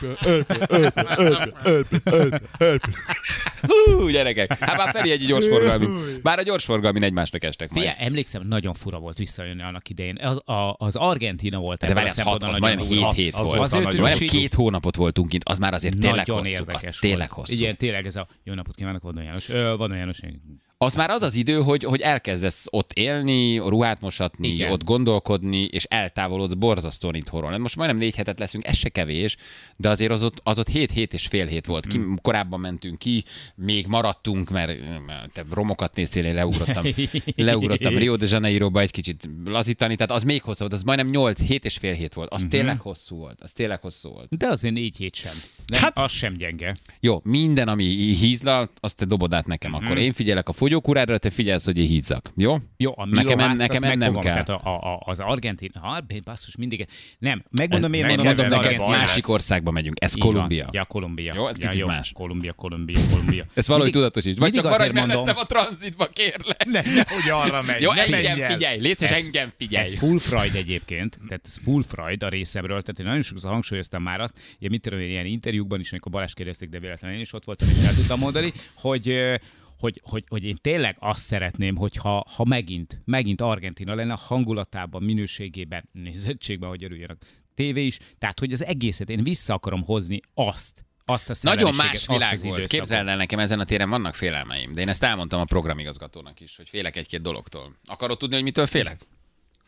Hú, 3.67 4.07
gyerekek. 4.07 4.57
Hát 4.59 4.77
már 4.77 4.91
Feri 4.91 5.11
egy 5.11 5.25
gyorsforgalmi. 5.25 5.87
Bár 6.23 6.39
a 6.39 6.41
gyorsforgalmin 6.41 7.03
egymásnak 7.03 7.43
estek 7.43 7.69
majd. 7.69 7.81
Figyelj, 7.81 8.05
emlékszem, 8.07 8.47
nagyon 8.47 8.73
fura 8.73 8.99
volt 8.99 9.17
visszajönni 9.17 9.61
annak 9.61 9.89
idején. 9.89 10.17
Az, 10.21 10.41
a, 10.49 10.75
az 10.77 10.95
Argentina 10.95 11.59
volt 11.59 11.79
De 11.79 11.93
várj, 11.93 12.07
az, 12.07 12.19
hat, 12.19 12.43
az 12.43 12.57
majdnem 12.57 12.85
durva. 12.85 13.11
7 13.11 13.23
hét 13.23 13.33
Az 13.33 13.45
volt. 13.45 13.57
volt 13.57 13.73
a 13.73 13.79
Majdnem 13.79 14.03
nagy 14.03 14.29
két 14.29 14.53
hónapot 14.53 14.95
voltunk 14.95 15.29
kint, 15.29 15.43
az 15.49 15.57
már 15.57 15.73
azért 15.73 15.99
tényleg 15.99 16.29
hosszú. 16.29 16.49
érdekes 16.49 16.87
Az 16.87 16.97
tényleg 16.99 17.31
hosszú. 17.31 17.53
Igen, 17.53 17.77
tényleg 17.77 18.05
ez 18.05 18.15
a 18.15 18.27
jó 18.43 18.53
napot 18.53 18.75
kívánok, 18.75 19.01
Vadon 19.01 19.23
János. 19.23 19.47
Vadon 19.47 19.97
János. 19.97 20.19
Az 20.79 20.93
már 20.95 21.09
az 21.09 21.21
az 21.21 21.35
idő, 21.35 21.61
hogy, 21.61 21.83
hogy 21.83 22.01
elkezdesz 22.01 22.65
ott 22.69 22.91
élni, 22.93 23.57
ruhát 23.57 24.01
mosatni, 24.01 24.47
Igen. 24.47 24.71
ott 24.71 24.83
gondolkodni, 24.83 25.63
és 25.63 25.83
eltávolodsz 25.83 26.53
borzasztóan 26.53 27.15
itthonról. 27.15 27.51
Hát 27.51 27.59
Most 27.59 27.75
majdnem 27.75 27.97
négy 27.99 28.15
hetet 28.15 28.39
leszünk, 28.39 28.67
ez 28.67 28.75
se 28.77 28.89
kevés, 28.89 29.35
de 29.75 29.89
azért 29.89 30.11
az 30.11 30.23
ott, 30.23 30.39
az 30.43 30.59
ott 30.59 30.67
hét, 30.67 30.91
hét 30.91 31.13
és 31.13 31.27
fél 31.27 31.45
hét 31.45 31.65
volt. 31.65 31.87
Ki, 31.87 31.99
korábban 32.21 32.59
mentünk 32.59 32.99
ki, 32.99 33.23
még 33.55 33.87
maradtunk, 33.87 34.49
mert 34.49 34.79
te 35.33 35.43
romokat 35.51 35.95
néztél, 35.95 36.25
én 36.25 36.33
leugrottam, 36.33 36.85
leugrottam 37.35 37.97
Rio 37.97 38.15
de 38.15 38.25
Janeiroba 38.29 38.79
egy 38.79 38.91
kicsit 38.91 39.29
lazítani, 39.45 39.95
tehát 39.95 40.11
az 40.11 40.23
még 40.23 40.41
hosszú 40.41 40.59
volt, 40.59 40.73
az 40.73 40.83
majdnem 40.83 41.07
nyolc, 41.09 41.41
hét 41.41 41.65
és 41.65 41.77
fél 41.77 41.93
hét 41.93 42.13
volt. 42.13 42.33
Az 42.33 42.45
tényleg 42.49 42.79
hosszú 42.79 43.15
volt, 43.15 43.41
az 43.41 43.51
tényleg 43.51 43.81
hosszú 43.81 44.09
volt. 44.09 44.37
De 44.37 44.47
azért 44.47 44.73
négy 44.73 44.97
hét 44.97 45.15
sem. 45.15 45.33
Nem, 45.67 45.81
Hát-. 45.81 45.97
Az 45.97 46.11
sem 46.11 46.33
gyenge. 46.33 46.75
Jó, 46.99 47.19
minden, 47.23 47.67
ami 47.67 47.83
hízlal, 48.13 48.69
azt 48.79 48.95
te 48.97 49.05
dobod 49.05 49.33
át 49.33 49.45
nekem 49.47 49.71
Mhm. 49.71 49.83
akkor. 49.83 49.97
Én 49.97 50.13
figyelek 50.13 50.49
a 50.49 50.53
fogyókúrára, 50.67 51.17
te 51.17 51.29
figyelsz, 51.29 51.65
hogy 51.65 51.77
én 51.77 51.87
hízzak. 51.87 52.31
Jó? 52.35 52.57
Jó, 52.77 52.91
a 52.95 53.05
nekem, 53.05 53.23
Milo 53.25 53.31
en, 53.31 53.47
Házt, 53.47 53.59
nekem 53.59 53.83
ennem 53.83 53.97
megfogom, 53.97 54.21
kell. 54.21 54.43
Tehát 54.43 54.49
a, 54.65 54.93
a, 54.93 55.01
az 55.05 55.19
argentin, 55.19 55.71
ha, 55.81 55.99
basszus, 56.23 56.55
mindig. 56.55 56.85
Nem, 57.19 57.43
megmondom, 57.51 57.93
én 57.93 58.05
mondom, 58.05 58.25
Mondom 58.25 58.43
ez 58.45 58.51
az 58.51 58.57
neked, 58.57 58.65
argentin. 58.79 58.99
másik 58.99 59.29
országba 59.29 59.71
megyünk. 59.71 59.95
Ez. 60.03 60.13
Kolumbia. 60.13 60.69
Ja, 60.71 60.85
Kolumbia. 60.85 61.33
Jó, 61.35 61.47
ez 61.47 61.57
ja, 61.57 61.67
picit 61.67 61.85
más. 61.85 62.11
Kolumbia, 62.11 62.53
Kolumbia, 62.53 62.99
Kolumbia. 63.11 63.45
Ezt 63.53 63.67
valahogy 63.67 63.91
tudatosítsd. 63.91 64.39
Vagy 64.39 64.51
csak 64.53 64.65
azért 64.65 64.93
mondom- 64.93 65.27
a 65.27 65.45
tranzitba, 65.45 66.05
kérlek. 66.05 66.65
Ne, 66.65 66.81
nehogy 66.81 67.29
arra 67.31 67.61
megy. 67.61 67.81
Jó, 67.81 67.91
engem 67.91 68.41
el. 68.41 68.51
figyelj, 68.51 68.93
Ez- 68.99 69.11
engem 69.25 69.51
figyelj. 69.57 69.85
Ez 69.85 69.97
full 69.97 70.17
Freud 70.19 70.55
egyébként, 70.55 71.19
tehát 71.27 71.41
ez 71.45 71.57
full 71.63 71.83
Freud 71.87 72.23
a 72.23 72.29
részemről, 72.29 72.81
tehát 72.81 72.99
én 72.99 73.05
nagyon 73.05 73.21
sokszor 73.21 73.51
hangsúlyoztam 73.51 74.03
már 74.03 74.19
azt, 74.21 74.37
ugye 74.59 74.69
mit 74.69 74.81
tudom 74.81 74.99
én, 74.99 75.09
ilyen 75.09 75.25
interjúkban 75.25 75.79
is, 75.79 75.91
amikor 75.91 76.11
Balázs 76.11 76.33
kérdezték, 76.33 76.69
de 76.69 76.79
véletlenül 76.79 77.15
én 77.17 77.21
is 77.23 77.33
ott 77.33 77.43
voltam, 77.45 77.67
és 77.69 77.87
el 77.87 77.93
tudtam 77.93 78.19
mondani, 78.19 78.51
hogy 78.73 79.17
hogy, 79.79 80.01
hogy, 80.03 80.23
hogy 80.27 80.43
én 80.43 80.57
tényleg 80.61 80.95
azt 80.99 81.23
szeretném, 81.23 81.75
hogyha 81.75 82.25
ha 82.35 82.45
megint, 82.45 83.01
megint 83.05 83.41
Argentina 83.41 83.95
lenne 83.95 84.13
a 84.13 84.17
hangulatában, 84.17 85.03
minőségében, 85.03 85.89
nézettségben, 85.91 86.69
hogy 86.69 86.83
örüljön 86.83 87.09
a 87.09 87.25
tévé 87.55 87.85
is, 87.85 87.97
tehát 88.17 88.39
hogy 88.39 88.51
az 88.51 88.65
egészet 88.65 89.09
én 89.09 89.23
vissza 89.23 89.53
akarom 89.53 89.83
hozni 89.83 90.19
azt, 90.33 90.85
azt 91.05 91.29
a 91.29 91.33
Nagyon 91.41 91.75
más 91.75 92.07
világ 92.07 92.39
volt. 92.39 92.65
Képzeld 92.65 93.07
el 93.07 93.15
nekem, 93.15 93.39
ezen 93.39 93.59
a 93.59 93.63
téren 93.63 93.89
vannak 93.89 94.15
félelmeim. 94.15 94.73
De 94.73 94.81
én 94.81 94.89
ezt 94.89 95.03
elmondtam 95.03 95.39
a 95.39 95.45
programigazgatónak 95.45 96.39
is, 96.39 96.57
hogy 96.57 96.69
félek 96.69 96.95
egy-két 96.95 97.21
dologtól. 97.21 97.75
Akarod 97.85 98.17
tudni, 98.17 98.35
hogy 98.35 98.43
mitől 98.43 98.67
félek? 98.67 99.07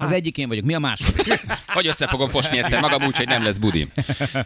Az 0.02 0.12
egyik 0.12 0.38
én 0.38 0.48
vagyok, 0.48 0.66
mi 0.66 0.74
a 0.74 0.80
második? 0.80 1.46
Vagy 1.74 1.88
össze 1.92 2.08
fogom 2.08 2.30
fosni 2.30 2.58
egyszer 2.58 2.80
magam 2.82 3.04
úgy, 3.04 3.16
hogy 3.18 3.28
nem 3.28 3.44
lesz 3.44 3.58
budi. 3.58 3.88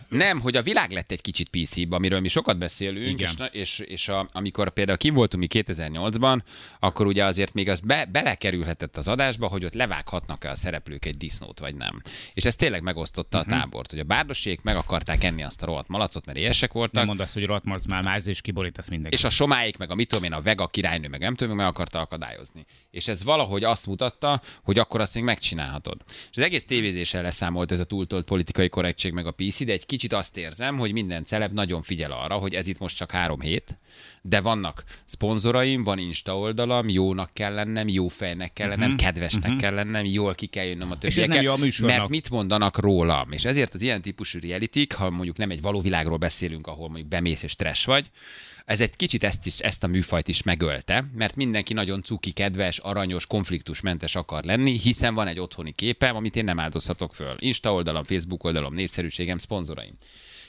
Nem, 0.09 0.39
hogy 0.39 0.55
a 0.55 0.61
világ 0.61 0.91
lett 0.91 1.11
egy 1.11 1.21
kicsit 1.21 1.49
pc 1.49 1.75
amiről 1.89 2.19
mi 2.19 2.27
sokat 2.27 2.57
beszélünk, 2.57 3.19
Igen. 3.19 3.49
és, 3.51 3.59
és, 3.61 3.79
és 3.79 4.07
a, 4.07 4.27
amikor 4.31 4.69
például 4.73 4.97
kim 4.97 5.13
voltunk 5.13 5.53
mi 5.53 5.63
2008-ban, 5.63 6.39
akkor 6.79 7.05
ugye 7.07 7.25
azért 7.25 7.53
még 7.53 7.69
az 7.69 7.79
be, 7.79 8.05
belekerülhetett 8.11 8.97
az 8.97 9.07
adásba, 9.07 9.47
hogy 9.47 9.65
ott 9.65 9.73
levághatnak-e 9.73 10.49
a 10.49 10.55
szereplők 10.55 11.05
egy 11.05 11.17
disznót, 11.17 11.59
vagy 11.59 11.75
nem. 11.75 12.01
És 12.33 12.43
ez 12.45 12.55
tényleg 12.55 12.81
megosztotta 12.81 13.37
Mhm. 13.37 13.47
uh-huh. 13.47 13.57
a 13.61 13.63
tábort, 13.63 13.89
hogy 13.89 13.99
a 13.99 14.03
bárdosék 14.03 14.61
meg 14.61 14.75
akarták 14.75 15.23
enni 15.23 15.43
azt 15.43 15.63
a 15.63 15.65
rohadt 15.65 15.87
malacot, 15.87 16.25
mert 16.25 16.37
éhesek 16.37 16.71
voltak, 16.73 16.93
Nem 16.93 17.05
mondd 17.05 17.21
azt, 17.21 17.33
hogy 17.33 17.45
rohadt 17.45 17.65
marc 17.65 17.85
már 17.85 18.03
márz 18.03 18.27
és 18.27 18.41
kiborítasz 18.41 18.89
mindenki. 18.89 19.15
és 19.15 19.23
a 19.23 19.29
somáik, 19.29 19.77
meg 19.77 19.91
a 19.91 19.95
mit 19.95 20.07
tudom 20.07 20.23
én, 20.23 20.33
a 20.33 20.41
vega 20.41 20.67
királynő, 20.67 21.07
meg 21.07 21.19
nem 21.19 21.35
tudom, 21.35 21.55
meg 21.55 21.65
akarta 21.65 21.99
akadályozni. 21.99 22.65
És 22.91 23.07
ez 23.07 23.23
valahogy 23.23 23.63
azt 23.63 23.87
mutatta, 23.87 24.41
hogy 24.63 24.79
akkor 24.79 25.01
azt 25.01 25.15
még 25.15 25.23
meg 25.23 25.41
megcsinálhatod. 25.43 25.97
És 26.07 26.37
az 26.37 26.43
egész 26.43 26.65
tévézéssel 26.65 27.21
leszámolt 27.21 27.71
ez 27.71 27.79
a 27.79 27.83
túltolt 27.83 28.25
politikai 28.25 28.69
korrektség 28.69 29.13
meg 29.13 29.25
a 29.25 29.31
PC, 29.31 29.65
de 29.65 29.71
egy 29.71 29.85
kicsit 29.85 30.13
azt 30.13 30.37
érzem, 30.37 30.77
hogy 30.77 30.91
minden 30.91 31.25
celeb 31.25 31.53
nagyon 31.53 31.81
figyel 31.81 32.11
arra, 32.11 32.35
hogy 32.35 32.53
ez 32.53 32.67
itt 32.67 32.79
most 32.79 32.97
csak 32.97 33.11
három 33.11 33.41
hét, 33.41 33.77
de 34.21 34.41
vannak 34.41 34.83
szponzoraim, 35.05 35.83
van 35.83 35.97
Insta 35.97 36.37
oldalam, 36.37 36.89
jónak 36.89 37.29
kell 37.33 37.53
lennem, 37.53 37.87
jó 37.87 38.07
fejnek 38.07 38.53
kell 38.53 38.67
lennem, 38.67 38.91
uh-huh. 38.91 39.05
kedvesnek 39.05 39.43
uh-huh. 39.43 39.59
kell 39.59 39.73
lennem, 39.73 40.05
jól 40.05 40.35
ki 40.35 40.45
kell 40.45 40.65
jönnöm 40.65 40.91
a 40.91 40.97
többiekkel, 40.97 41.57
mert 41.79 42.09
mit 42.09 42.29
mondanak 42.29 42.77
rólam. 42.77 43.31
És 43.31 43.45
ezért 43.45 43.73
az 43.73 43.81
ilyen 43.81 44.01
típusú 44.01 44.39
reality 44.39 44.93
ha 44.95 45.09
mondjuk 45.09 45.37
nem 45.37 45.49
egy 45.49 45.61
való 45.61 45.81
világról 45.81 46.17
beszélünk, 46.17 46.67
ahol 46.67 46.87
mondjuk 46.87 47.07
bemész 47.07 47.43
és 47.43 47.55
trash 47.55 47.85
vagy, 47.85 48.09
ez 48.65 48.81
egy 48.81 48.95
kicsit 48.95 49.23
ezt, 49.23 49.45
is, 49.45 49.59
ezt 49.59 49.83
a 49.83 49.87
műfajt 49.87 50.27
is 50.27 50.43
megölte, 50.43 51.05
mert 51.15 51.35
mindenki 51.35 51.73
nagyon 51.73 52.03
cuki, 52.03 52.31
kedves, 52.31 52.77
aranyos, 52.77 53.27
konfliktusmentes 53.27 54.15
akar 54.15 54.43
lenni, 54.43 54.79
hiszen 54.79 55.13
van 55.13 55.27
egy 55.27 55.39
otthoni 55.39 55.71
képem, 55.71 56.15
amit 56.15 56.35
én 56.35 56.43
nem 56.43 56.59
áldozhatok 56.59 57.15
föl. 57.15 57.35
Insta 57.39 57.73
oldalom, 57.73 58.03
Facebook 58.03 58.43
oldalom, 58.43 58.73
népszerűségem, 58.73 59.37
szponzoraim. 59.37 59.93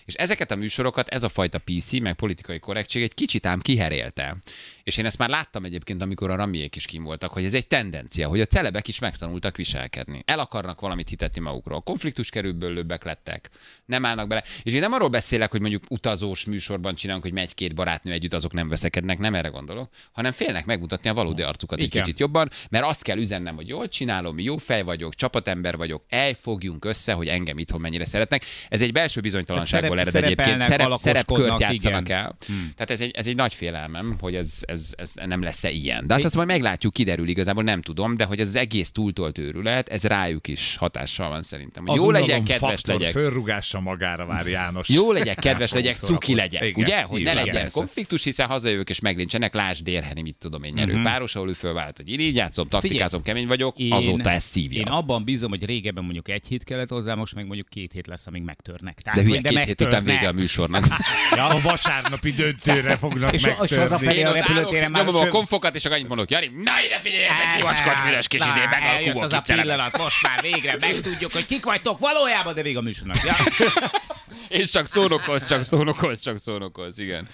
És 0.05 0.15
ezeket 0.15 0.51
a 0.51 0.57
műsorokat 0.57 1.09
ez 1.09 1.23
a 1.23 1.29
fajta 1.29 1.59
PC, 1.59 1.93
meg 1.93 2.15
politikai 2.15 2.59
korrektség 2.59 3.03
egy 3.03 3.15
kicsit 3.15 3.47
ám 3.47 3.61
kiherélte. 3.61 4.37
És 4.83 4.97
én 4.97 5.05
ezt 5.05 5.19
már 5.19 5.29
láttam 5.29 5.65
egyébként, 5.65 6.03
amikor 6.03 6.31
a 6.31 6.37
ramiék 6.37 6.77
is 6.77 6.87
kim 6.87 7.03
voltak, 7.03 7.31
hogy 7.31 7.45
ez 7.45 7.55
egy 7.55 7.67
tendencia, 7.67 8.29
hogy 8.29 8.41
a 8.41 8.47
celebek 8.47 8.89
is 8.89 8.99
megtanultak 8.99 9.57
viselkedni. 9.57 10.23
El 10.27 10.39
akarnak 10.39 10.81
valamit 10.81 11.09
hitetni 11.09 11.41
magukról. 11.41 11.81
Konfliktus 11.81 12.29
kerülbőlőbbek 12.29 13.05
lettek. 13.05 13.51
Nem 13.85 14.05
állnak 14.05 14.29
bele. 14.29 14.45
És 14.63 14.73
én 14.73 14.81
nem 14.81 14.93
arról 14.93 15.09
beszélek, 15.09 15.51
hogy 15.51 15.61
mondjuk 15.61 15.85
utazós 15.89 16.45
műsorban 16.45 16.95
csinálunk, 16.95 17.25
hogy 17.25 17.33
megy 17.33 17.55
két 17.55 17.75
barátnő 17.75 18.13
együtt, 18.13 18.33
azok 18.33 18.53
nem 18.53 18.69
veszekednek, 18.69 19.19
nem 19.19 19.35
erre 19.35 19.49
gondolok, 19.49 19.91
hanem 20.13 20.33
félnek 20.33 20.65
megmutatni 20.65 21.11
a 21.11 21.15
valódi 21.15 21.43
arcukat 21.43 21.79
egy 21.79 21.85
Igen. 21.85 22.03
kicsit 22.03 22.19
jobban, 22.19 22.51
mert 22.71 22.85
azt 22.85 23.03
kell 23.03 23.19
üzennem, 23.19 23.55
hogy 23.55 23.69
jól 23.69 23.89
csinálom, 23.89 24.39
jó 24.39 24.57
fej 24.57 24.83
vagyok, 24.83 25.15
csapatember 25.15 25.77
vagyok, 25.77 26.05
elfogjunk 26.09 26.85
össze, 26.85 27.13
hogy 27.13 27.29
engem 27.29 27.59
itthon 27.59 27.81
mennyire 27.81 28.05
szeretnek. 28.05 28.45
Ez 28.69 28.81
egy 28.81 28.93
belső 28.93 29.21
bizonytalanságból 29.21 29.94
Hát 29.99 30.07
ered 30.07 30.23
szerep- 30.23 30.41
egyébként. 30.41 30.63
Szerep, 30.63 30.95
szerepkört 30.95 31.61
játszanak 31.61 32.05
igen. 32.05 32.19
el. 32.19 32.37
Hmm. 32.47 32.71
Tehát 32.75 32.91
ez 32.91 33.01
egy, 33.01 33.11
ez 33.15 33.27
egy 33.27 33.37
nagy 33.37 33.55
félelmem, 33.55 34.17
hogy 34.21 34.35
ez, 34.35 34.59
ez, 34.61 34.93
ez 34.97 35.13
nem 35.27 35.43
lesz-e 35.43 35.71
ilyen. 35.71 36.07
De 36.07 36.15
hát 36.15 36.25
azt 36.25 36.35
majd 36.35 36.49
meglátjuk, 36.49 36.93
kiderül 36.93 37.29
igazából, 37.29 37.63
nem 37.63 37.83
tudom, 37.83 38.15
de 38.15 38.25
hogy 38.25 38.41
ez 38.41 38.49
az 38.49 38.57
egész 38.57 38.91
túltolt 38.91 39.39
őrület, 39.39 39.89
ez 39.89 40.03
rájuk 40.03 40.49
is 40.49 40.77
hatással 40.77 41.29
van 41.29 41.43
szerintem. 41.43 41.85
Jó 41.95 42.11
legyen, 42.11 42.45
kedves 42.45 42.85
legyek. 42.85 43.11
Fölrugása 43.11 43.81
magára 43.81 44.27
vár 44.27 44.47
János. 44.47 44.89
Jó 44.89 45.13
legyek, 45.13 45.37
kedves 45.37 45.73
legyek, 45.73 45.95
cuki 45.95 46.35
legyek, 46.35 46.63
Igen, 46.65 46.85
ugye? 46.85 47.03
Hogy 47.03 47.23
ne 47.23 47.33
legyen 47.33 47.71
konfliktus, 47.73 48.25
hiszen 48.25 48.47
hazajövök 48.47 48.91
és 48.91 49.01
meglincsenek, 49.01 49.55
lásd 49.55 49.83
Dérheni, 49.85 50.23
mit 50.23 50.37
tudom 50.39 50.63
én, 50.63 50.73
nyerő 50.73 51.01
páros, 51.03 51.35
ahol 51.35 51.49
ő 51.49 51.53
fölvállalt, 51.53 51.97
hogy 51.97 52.09
én 52.09 52.21
így 52.21 52.35
játszom, 52.35 52.67
taktikázom, 52.67 53.23
kemény 53.23 53.47
vagyok, 53.47 53.77
azóta 53.91 54.31
ez 54.31 54.45
szívja. 54.45 54.81
Én 54.81 54.87
abban 54.87 55.25
bízom, 55.25 55.51
hogy 55.51 55.65
régebben 55.65 56.05
mondjuk 56.05 56.29
egy 56.29 56.47
hét 56.49 56.65
kellett 56.65 56.91
hozzá, 56.91 57.15
most 57.15 57.35
meg 57.35 57.47
mondjuk 57.47 57.69
két 57.69 57.93
hét 57.93 58.07
lesz, 58.07 58.27
amíg 58.27 58.43
megtörnek. 58.43 59.01
Tehát, 59.01 59.19
de 59.19 59.25
hülye, 59.25 59.41
hogy 59.45 59.55
két 59.55 59.65
hét 59.65 59.84
után 59.87 60.05
vége 60.05 60.29
a 60.29 60.33
műsornak. 60.33 60.85
Ja, 61.37 61.47
a 61.49 61.61
vasárnapi 61.61 62.33
döntőre 62.33 62.97
fognak 62.97 63.33
És- 63.33 63.41
és 63.41 63.47
megtörni. 63.47 63.77
hazafelé 63.77 64.19
Én 64.19 64.27
a 64.27 64.33
repülőtéren 64.33 64.91
már 64.91 65.05
nyomom 65.05 65.23
a 65.23 65.29
konfokat, 65.29 65.75
és 65.75 65.85
akkor 65.85 65.97
annyit 65.97 66.09
mondok, 66.09 66.31
Jani, 66.31 66.51
na 66.65 66.73
ide 66.87 67.01
figyeljetek, 67.03 67.57
kivacskos 67.57 68.01
büdös 68.03 68.27
kis 68.29 68.41
izé, 68.41 68.49
Na, 68.49 68.69
megalkuló 68.71 69.21
eljött 69.21 69.23
az 69.23 69.33
a 69.33 69.55
pillanat, 69.55 69.99
most 69.99 70.23
már 70.23 70.41
végre 70.41 70.77
megtudjuk, 70.81 71.33
hogy 71.33 71.47
kik 71.47 71.65
vagytok 71.65 71.99
valójában, 71.99 72.55
de 72.55 72.63
vége 72.63 72.79
a 72.79 72.83
műsornak. 72.83 73.17
Ja. 73.25 73.35
És 74.55 74.69
csak 74.69 74.87
szónokolsz, 74.87 75.45
csak 75.45 75.63
szónokolsz, 75.63 76.21
csak 76.21 76.39
szónokolsz, 76.39 76.99
igen. 76.99 77.29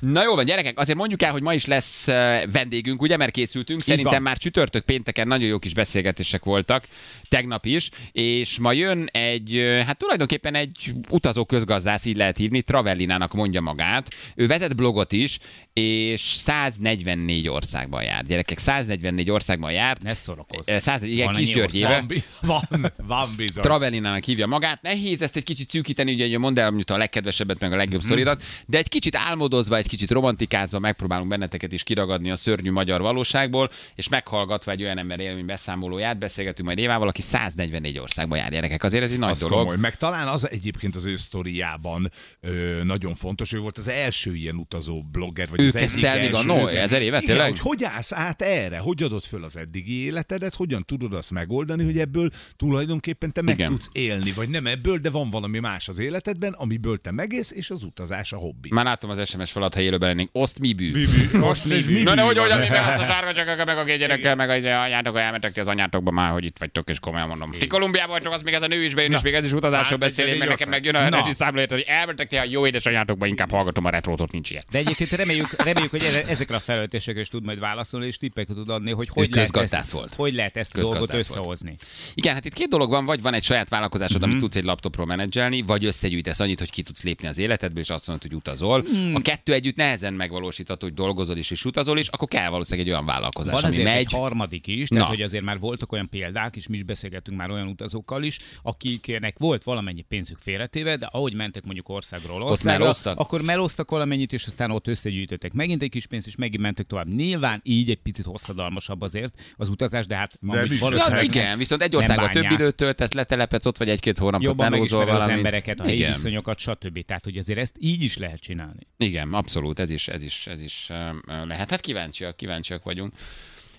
Na 0.00 0.22
jó 0.22 0.34
van, 0.34 0.44
gyerekek, 0.44 0.78
azért 0.78 0.98
mondjuk 0.98 1.22
el, 1.22 1.32
hogy 1.32 1.42
ma 1.42 1.54
is 1.54 1.66
lesz 1.66 2.06
vendégünk, 2.52 3.02
ugye, 3.02 3.16
mert 3.16 3.30
készültünk. 3.30 3.82
Szerintem 3.82 4.22
már 4.22 4.38
csütörtök 4.38 4.84
pénteken 4.84 5.26
nagyon 5.28 5.48
jó 5.48 5.58
kis 5.58 5.74
beszélgetések 5.74 6.44
voltak, 6.44 6.88
tegnap 7.28 7.66
is, 7.66 7.90
és 8.12 8.58
ma 8.58 8.72
jön 8.72 9.08
egy, 9.12 9.80
hát 9.86 9.98
tulajdonképpen 9.98 10.54
egy 10.54 10.92
utazó 11.10 11.44
közgazdász, 11.44 12.04
így 12.04 12.16
lehet 12.16 12.36
hívni, 12.36 12.62
Travellinának 12.62 13.32
mondja 13.32 13.60
magát. 13.60 14.14
Ő 14.34 14.46
vezet 14.46 14.76
blogot 14.76 15.12
is, 15.12 15.38
és 15.72 16.20
144 16.20 17.48
országban 17.48 18.02
jár. 18.02 18.24
Gyerekek, 18.24 18.58
144 18.58 19.30
országban 19.30 19.72
járt. 19.72 20.02
Ne 20.02 20.14
szórakozz. 20.14 20.68
Eh, 20.68 20.78
100, 20.78 21.02
igen, 21.02 21.26
Van 21.26 21.34
kis 21.34 21.52
Györgyével. 21.52 22.06
Van, 22.40 22.92
van, 22.96 23.34
bizony. 23.36 23.62
Travellinának 23.62 24.24
hívja 24.24 24.46
magát. 24.46 24.82
Nehéz 24.82 25.22
ezt 25.22 25.36
egy 25.36 25.42
kicsit 25.42 25.70
szűkíteni, 25.70 26.12
ugye 26.12 26.26
mondd 26.48 26.58
el 26.58 26.66
mondjuk 26.70 26.90
a 26.90 26.96
legkedvesebbet, 26.96 27.60
meg 27.60 27.72
a 27.72 27.76
legjobb 27.76 27.96
Mhm. 28.00 28.06
sztoridat, 28.06 28.42
de 28.66 28.78
egy 28.78 28.88
kicsit 28.88 29.16
álmodozva, 29.16 29.76
egy 29.76 29.86
kicsit 29.88 30.10
romantikázva 30.10 30.78
megpróbálunk 30.78 31.28
benneteket 31.28 31.72
is 31.72 31.82
kiragadni 31.82 32.30
a 32.30 32.36
szörnyű 32.36 32.70
magyar 32.70 33.00
valóságból, 33.00 33.70
és 33.94 34.08
meghallgatva 34.08 34.70
egy 34.70 34.82
olyan 34.82 34.98
ember 34.98 35.20
élmény 35.20 35.46
beszámolóját, 35.46 36.18
beszélgetünk 36.18 36.66
majd 36.66 36.78
Évával, 36.78 37.08
aki 37.08 37.22
144 37.22 37.98
országban 37.98 38.38
jár 38.38 38.50
gyerekek. 38.50 38.82
Azért 38.84 39.02
ez 39.02 39.10
egy 39.10 39.18
nagy 39.18 39.30
Az 39.30 39.38
dolog. 39.38 39.58
komoly. 39.58 39.76
Meg 39.76 39.96
talán 39.96 40.28
az 40.28 40.50
egyébként 40.50 40.96
az 40.96 41.04
ő 41.04 41.16
sztoriában 41.16 42.10
ö, 42.40 42.80
nagyon 42.84 43.14
fontos, 43.14 43.52
ő 43.52 43.58
volt 43.58 43.78
az 43.78 43.88
első 43.88 44.34
ilyen 44.34 44.56
utazó 44.56 45.02
blogger, 45.02 45.48
vagy 45.48 45.60
Ő 45.60 45.66
az 45.66 45.76
egyik 45.76 46.04
el 46.04 46.18
még 46.18 46.28
igen. 46.28 46.68
ezer 46.68 47.02
évet, 47.02 47.22
igen, 47.22 47.34
tényleg? 47.34 47.50
hogy 47.50 47.58
hogy 47.60 47.84
állsz 47.84 48.12
át 48.12 48.42
erre? 48.42 48.78
Hogy 48.78 49.02
adod 49.02 49.22
föl 49.22 49.44
az 49.44 49.56
eddigi 49.56 50.04
életedet? 50.04 50.54
Hogyan 50.54 50.82
tudod 50.84 51.12
azt 51.12 51.30
megoldani, 51.30 51.84
hogy 51.84 51.98
ebből 51.98 52.30
tulajdonképpen 52.56 53.32
te 53.32 53.42
meg 53.42 53.54
Igen. 53.54 53.68
tudsz 53.70 53.88
élni? 53.92 54.32
Vagy 54.32 54.48
nem 54.48 54.66
ebből, 54.66 54.98
de 54.98 55.10
van 55.10 55.30
valami 55.30 55.58
más 55.58 55.88
az 55.88 55.98
életedben, 56.38 56.52
amiből 56.52 56.98
te 57.00 57.10
megélsz, 57.10 57.50
és 57.52 57.70
az 57.70 57.82
utazás 57.82 58.32
a 58.32 58.36
hobbi. 58.36 58.68
Már 58.72 58.84
látom 58.84 59.10
az 59.10 59.28
SMS 59.28 59.50
falat, 59.52 59.74
ha 59.74 59.80
élőben 59.80 60.08
lennénk. 60.08 60.28
Oszt 60.32 60.58
mi 60.58 60.72
bű. 60.72 61.06
Most 61.32 61.64
mi, 61.64 61.82
mi, 61.86 62.02
Na 62.02 62.14
de 62.14 62.22
hogy, 62.22 62.34
mi 62.34 62.40
hogy, 62.40 62.50
hogy, 62.50 62.76
az 62.76 62.98
a 62.98 63.04
sárga 63.04 63.32
csakak, 63.32 63.64
meg 63.66 63.78
a 63.78 63.84
két 63.84 63.98
gyerekkel, 63.98 64.34
meg 64.34 64.48
az 64.50 64.64
anyátok, 64.64 65.12
hogy 65.12 65.22
elmentek 65.22 65.52
ti 65.52 65.60
az 65.60 65.68
anyátokba 65.68 66.10
már, 66.10 66.30
hogy 66.32 66.44
itt 66.44 66.58
vagytok, 66.58 66.88
és 66.88 66.98
komolyan 66.98 67.28
mondom. 67.28 67.50
Ti 67.50 67.66
Kolumbiában 67.66 68.10
vagytok, 68.10 68.32
az 68.32 68.42
még 68.42 68.54
ez 68.54 68.62
a 68.62 68.66
nő 68.66 68.84
is 68.84 68.94
bejön, 68.94 69.12
és 69.12 69.20
még 69.22 69.34
ez 69.34 69.44
is 69.44 69.52
utazásról 69.52 69.98
beszél, 69.98 70.38
meg 70.38 70.48
nekem 70.48 70.68
meg 70.68 70.84
jön 70.84 70.94
a 70.94 71.08
Na. 71.08 71.16
rezsi 71.16 71.32
számlát, 71.32 71.70
hogy 71.70 71.84
elmentek 71.86 72.28
ti 72.28 72.36
a 72.36 72.44
jó 72.44 72.66
édesanyátokba, 72.66 73.26
inkább 73.26 73.50
hallgatom 73.50 73.84
a 73.84 73.90
retrótot, 73.90 74.32
nincs 74.32 74.50
ilyen. 74.50 74.64
De 74.70 74.78
egyébként 74.78 75.10
reméljük, 75.10 75.62
reméljük 75.64 75.90
hogy 75.90 76.02
eze- 76.02 76.28
ezekre 76.28 76.56
a 76.56 76.60
felvetésekre 76.60 77.20
is 77.20 77.28
tud 77.28 77.44
majd 77.44 77.58
válaszolni, 77.58 78.06
és 78.06 78.16
tippeket 78.16 78.56
tud 78.56 78.68
adni, 78.70 78.90
hogy 78.92 79.08
hogy, 79.08 79.34
lehet 79.34 79.56
ezt, 79.72 79.90
volt. 79.90 80.14
hogy 80.14 80.32
lehet 80.34 80.56
ezt 80.56 80.76
a 80.76 80.80
dolgot 80.80 81.14
összehozni. 81.14 81.76
Igen, 82.14 82.34
hát 82.34 82.44
itt 82.44 82.54
két 82.54 82.68
dolog 82.68 82.90
van, 82.90 83.04
vagy 83.04 83.22
van 83.22 83.34
egy 83.34 83.42
saját 83.44 83.68
vállalkozásod, 83.68 84.16
Mhm. 84.16 84.24
mm-hmm. 84.24 84.30
amit 84.38 84.42
tudsz 84.42 84.56
egy 84.56 84.64
laptopról 84.68 85.06
menedzselni, 85.06 85.62
vagy 85.62 85.84
összegyűjtesz 85.84 86.17
annyit, 86.26 86.58
hogy 86.58 86.70
ki 86.70 86.82
tudsz 86.82 87.02
lépni 87.02 87.28
az 87.28 87.38
életedből, 87.38 87.82
és 87.82 87.90
azt 87.90 88.06
mondod, 88.06 88.26
hogy 88.30 88.38
utazol. 88.38 88.80
Hmm. 88.80 88.96
Mm. 89.10 89.14
A 89.14 89.20
kettő 89.20 89.52
együtt 89.52 89.76
nehezen 89.76 90.14
megvalósítható, 90.14 90.86
hogy 90.86 90.94
dolgozol 90.94 91.36
is 91.36 91.50
és 91.50 91.64
utazol 91.64 91.98
is, 91.98 92.08
akkor 92.08 92.28
kell 92.28 92.48
valószínűleg 92.50 92.86
egy 92.86 92.92
olyan 92.92 93.04
vállalkozás, 93.06 93.52
Van 93.52 93.62
ami 93.62 93.72
azért 93.72 93.86
megy. 93.88 93.96
egy 93.98 94.12
harmadik 94.12 94.66
is, 94.66 94.88
tehát 94.88 95.04
Na. 95.04 95.10
hogy 95.10 95.22
azért 95.22 95.44
már 95.44 95.58
voltak 95.58 95.92
olyan 95.92 96.08
példák, 96.08 96.56
és 96.56 96.66
mi 96.68 96.76
is 96.76 96.82
beszélgettünk 96.82 97.36
már 97.36 97.50
olyan 97.50 97.66
utazókkal 97.66 98.22
is, 98.22 98.38
akiknek 98.62 99.38
volt 99.38 99.62
valamennyi 99.62 100.02
pénzük 100.02 100.38
félretéve, 100.40 100.96
de 100.96 101.08
ahogy 101.12 101.34
mentek 101.34 101.64
mondjuk 101.64 101.88
országról 101.88 102.42
országra, 102.42 102.90
akkor 103.04 103.42
melóztak 103.42 103.90
valamennyit, 103.90 104.32
és 104.32 104.46
aztán 104.46 104.70
ott 104.70 104.86
összegyűjtöttek 104.86 105.52
megint 105.52 105.82
egy 105.82 105.90
kis 105.90 106.06
pénzt, 106.06 106.26
és 106.26 106.36
megint 106.36 106.62
mentek 106.62 106.86
tovább. 106.86 107.06
Nyilván 107.06 107.60
így 107.64 107.90
egy 107.90 108.00
picit 108.02 108.24
hosszadalmasabb 108.24 109.00
azért 109.02 109.34
az 109.56 109.68
utazás, 109.68 110.06
de 110.06 110.16
hát 110.16 110.32
De 110.40 110.52
amúgy 110.56 110.68
mi- 110.68 110.74
Ja, 110.74 110.80
valószínűleg 110.80 111.24
igen, 111.24 111.58
viszont 111.58 111.82
egy 111.82 111.96
országban 111.96 112.30
több 112.30 112.50
időt 112.50 112.74
töltesz, 112.74 113.12
letelepedsz, 113.12 113.66
ott 113.66 113.76
vagy 113.78 113.88
egy-két 113.88 114.18
hónapot, 114.18 114.46
jobban 114.46 114.70
melózol 114.70 115.08
az 115.08 115.28
embereket, 115.28 115.80
a 115.80 115.82
helyi 115.82 115.96
igen. 115.96 116.07
Viszonyokat, 116.08 116.58
stb. 116.58 117.04
Tehát, 117.04 117.24
hogy 117.24 117.38
azért 117.38 117.58
ezt 117.58 117.76
így 117.78 118.02
is 118.02 118.16
lehet 118.16 118.40
csinálni. 118.40 118.86
Igen, 118.96 119.32
abszolút, 119.32 119.78
ez 119.78 119.90
is, 119.90 120.08
ez 120.08 120.22
is, 120.22 120.46
ez 120.46 120.62
is 120.62 120.88
lehet. 121.24 121.70
Hát 121.70 121.80
kíváncsiak, 121.80 122.36
kíváncsiak 122.36 122.84
vagyunk. 122.84 123.12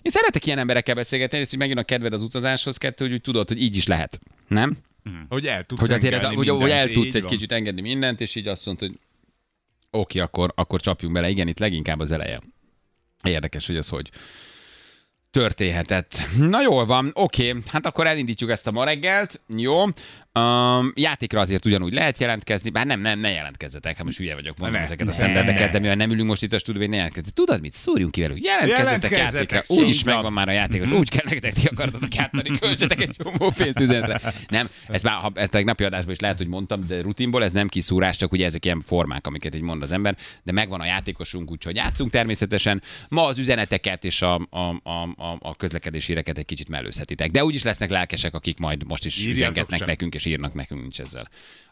Én 0.01 0.11
szeretek 0.11 0.45
ilyen 0.45 0.59
emberekkel 0.59 0.95
beszélgetni, 0.95 1.37
és 1.37 1.49
hogy 1.49 1.59
megjön 1.59 1.77
a 1.77 1.83
kedved 1.83 2.13
az 2.13 2.21
utazáshoz, 2.21 2.77
kettő, 2.77 3.05
hogy 3.05 3.13
úgy 3.13 3.21
tudod, 3.21 3.47
hogy 3.47 3.61
így 3.61 3.75
is 3.75 3.87
lehet. 3.87 4.19
Nem? 4.47 4.77
Hogy 5.29 5.47
el 5.47 5.63
tudsz 5.63 5.81
Hogy 5.81 5.91
azért 5.91 6.13
ez, 6.13 6.33
hogy, 6.33 6.49
hogy 6.49 6.69
el 6.69 6.89
tudsz 6.89 7.15
egy 7.15 7.21
van. 7.21 7.31
kicsit 7.31 7.51
engedni 7.51 7.81
mindent, 7.81 8.21
és 8.21 8.35
így 8.35 8.47
azt 8.47 8.65
mondod, 8.65 8.89
hogy 8.89 8.99
oké, 9.89 10.19
akkor, 10.19 10.51
akkor 10.55 10.81
csapjunk 10.81 11.13
bele. 11.13 11.29
Igen, 11.29 11.47
itt 11.47 11.59
leginkább 11.59 11.99
az 11.99 12.11
eleje. 12.11 12.41
Érdekes, 13.23 13.67
hogy 13.67 13.75
ez 13.75 13.87
hogy 13.87 14.09
történhetett. 15.31 16.17
Na 16.37 16.61
jól 16.61 16.85
van, 16.85 17.11
oké, 17.13 17.55
hát 17.67 17.85
akkor 17.85 18.07
elindítjuk 18.07 18.49
ezt 18.49 18.67
a 18.67 18.71
ma 18.71 18.83
reggelt, 18.83 19.41
jó. 19.47 19.83
Um, 20.33 20.91
játékra 20.95 21.39
azért 21.39 21.65
ugyanúgy 21.65 21.93
lehet 21.93 22.19
jelentkezni, 22.19 22.69
bár 22.69 22.85
nem, 22.85 23.01
nem, 23.01 23.19
ne 23.19 23.29
jelentkezzetek, 23.29 23.95
hát 23.97 24.05
most 24.05 24.17
hülye 24.17 24.33
vagyok, 24.33 24.57
mondom 24.57 24.77
Ne, 24.77 24.85
ezeket 24.85 25.07
a 25.07 25.11
standardeket, 25.11 25.65
ne. 25.65 25.71
de 25.71 25.79
mivel 25.79 25.95
nem 25.95 26.11
ülünk 26.11 26.27
most 26.27 26.43
itt 26.43 26.53
a 26.53 26.57
stúdióban, 26.57 26.89
ne 26.89 26.95
jelentkezni. 26.95 27.31
Tudod 27.31 27.61
mit? 27.61 27.73
Szúrjunk 27.73 28.11
ki 28.11 28.21
velük. 28.21 28.43
Jelentkezzetek 28.43 29.11
Jelentkezzetek, 29.11 29.51
játékra. 29.51 29.75
Úgy 29.81 29.89
is 29.89 30.03
megvan 30.03 30.33
már 30.33 30.47
a 30.47 30.51
játékos, 30.51 30.91
úgy 30.91 31.09
kell 31.09 31.25
nektek, 31.25 31.53
ti 31.53 31.67
akartatok 31.67 32.15
játszani, 32.15 32.59
költsetek 32.59 33.01
egy 33.01 33.15
csomó 33.23 33.51
pénzt 33.57 33.79
üzenetre. 33.79 34.33
Nem, 34.47 34.69
ez 34.87 35.01
már, 35.01 35.13
ha 35.13 35.31
ezt 35.35 35.51
tegnapi 35.51 35.83
adásban 35.83 36.11
is 36.11 36.19
lehet, 36.19 36.37
hogy 36.37 36.47
mondtam, 36.47 36.87
de 36.87 37.01
rutinból 37.01 37.43
ez 37.43 37.51
nem 37.51 37.67
kiszúrás, 37.67 38.17
csak 38.17 38.31
ugye 38.31 38.45
ezek 38.45 38.65
ilyen 38.65 38.81
formák, 38.81 39.27
amiket 39.27 39.55
így 39.55 39.61
mond 39.61 39.81
az 39.81 39.91
ember, 39.91 40.15
de 40.43 40.51
megvan 40.51 40.81
a 40.81 40.85
játékosunk, 40.85 41.51
úgyhogy 41.51 41.75
játszunk 41.75 42.11
természetesen. 42.11 42.81
Ma 43.07 43.25
az 43.25 43.37
üzeneteket 43.37 44.03
és 44.05 44.21
a, 44.21 44.35
a, 44.49 44.59
a, 44.59 45.01
a, 45.17 45.37
a 45.39 45.55
közlekedési 45.55 46.07
híreket 46.07 46.37
egy 46.37 46.45
kicsit 46.45 46.69
mellőzhetitek. 46.69 47.31
De 47.31 47.43
úgyis 47.43 47.63
lesznek 47.63 47.89
lelkesek, 47.89 48.33
akik 48.33 48.57
majd 48.57 48.87
most 48.87 49.05
is 49.05 49.17
Írjatok 49.17 49.35
üzengetnek 49.35 49.79
csak. 49.79 49.87
nekünk, 49.87 50.13
és 50.13 50.25
írnak 50.29 50.53
nekünk, 50.53 50.81
nincs 50.81 50.99
ezzel 50.99 51.29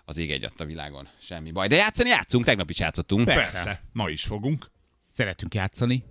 az 0.10 0.18
ég 0.18 0.32
egy 0.32 0.50
a 0.58 0.64
világon. 0.66 1.08
Semmi 1.20 1.52
baj. 1.52 1.68
De 1.68 1.76
játszani 1.76 2.10
játszunk, 2.10 2.46
tegnap 2.46 2.70
is 2.70 2.80
játszottunk. 2.80 3.26
Persze. 3.26 3.52
Persze, 3.52 3.82
ma 3.92 4.10
is 4.10 4.24
fogunk. 4.24 4.72
Szeretünk 5.12 5.56
játszani. 5.56 6.04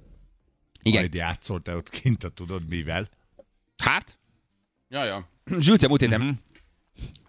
Igen. 0.82 1.00
Majd 1.00 1.14
játszol 1.14 1.62
te 1.62 1.76
ott 1.76 1.90
kint, 1.90 2.24
a 2.24 2.28
tudod 2.28 2.68
mivel. 2.68 3.08
Hát? 3.76 4.18
Ja, 4.88 5.04
ja. 5.04 5.28
Zsülce, 5.58 5.88
múlt 5.88 6.00
héten. 6.00 6.20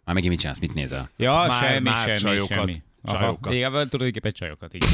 Már 0.03 0.15
megint 0.15 0.29
mit 0.31 0.39
csinálsz, 0.39 0.59
mit 0.59 0.73
nézel? 0.73 1.09
Ja, 1.17 1.31
Már- 1.33 1.63
semmi, 1.63 1.89
már 1.89 2.05
semmi, 2.07 2.17
csajokat. 2.19 2.57
semmi. 2.57 2.81
Aha, 3.01 3.17
Csajokat. 3.17 3.53
Igen, 3.53 3.71
tulajdonképpen 3.71 4.31
csajokat, 4.31 4.73
igen. 4.73 4.89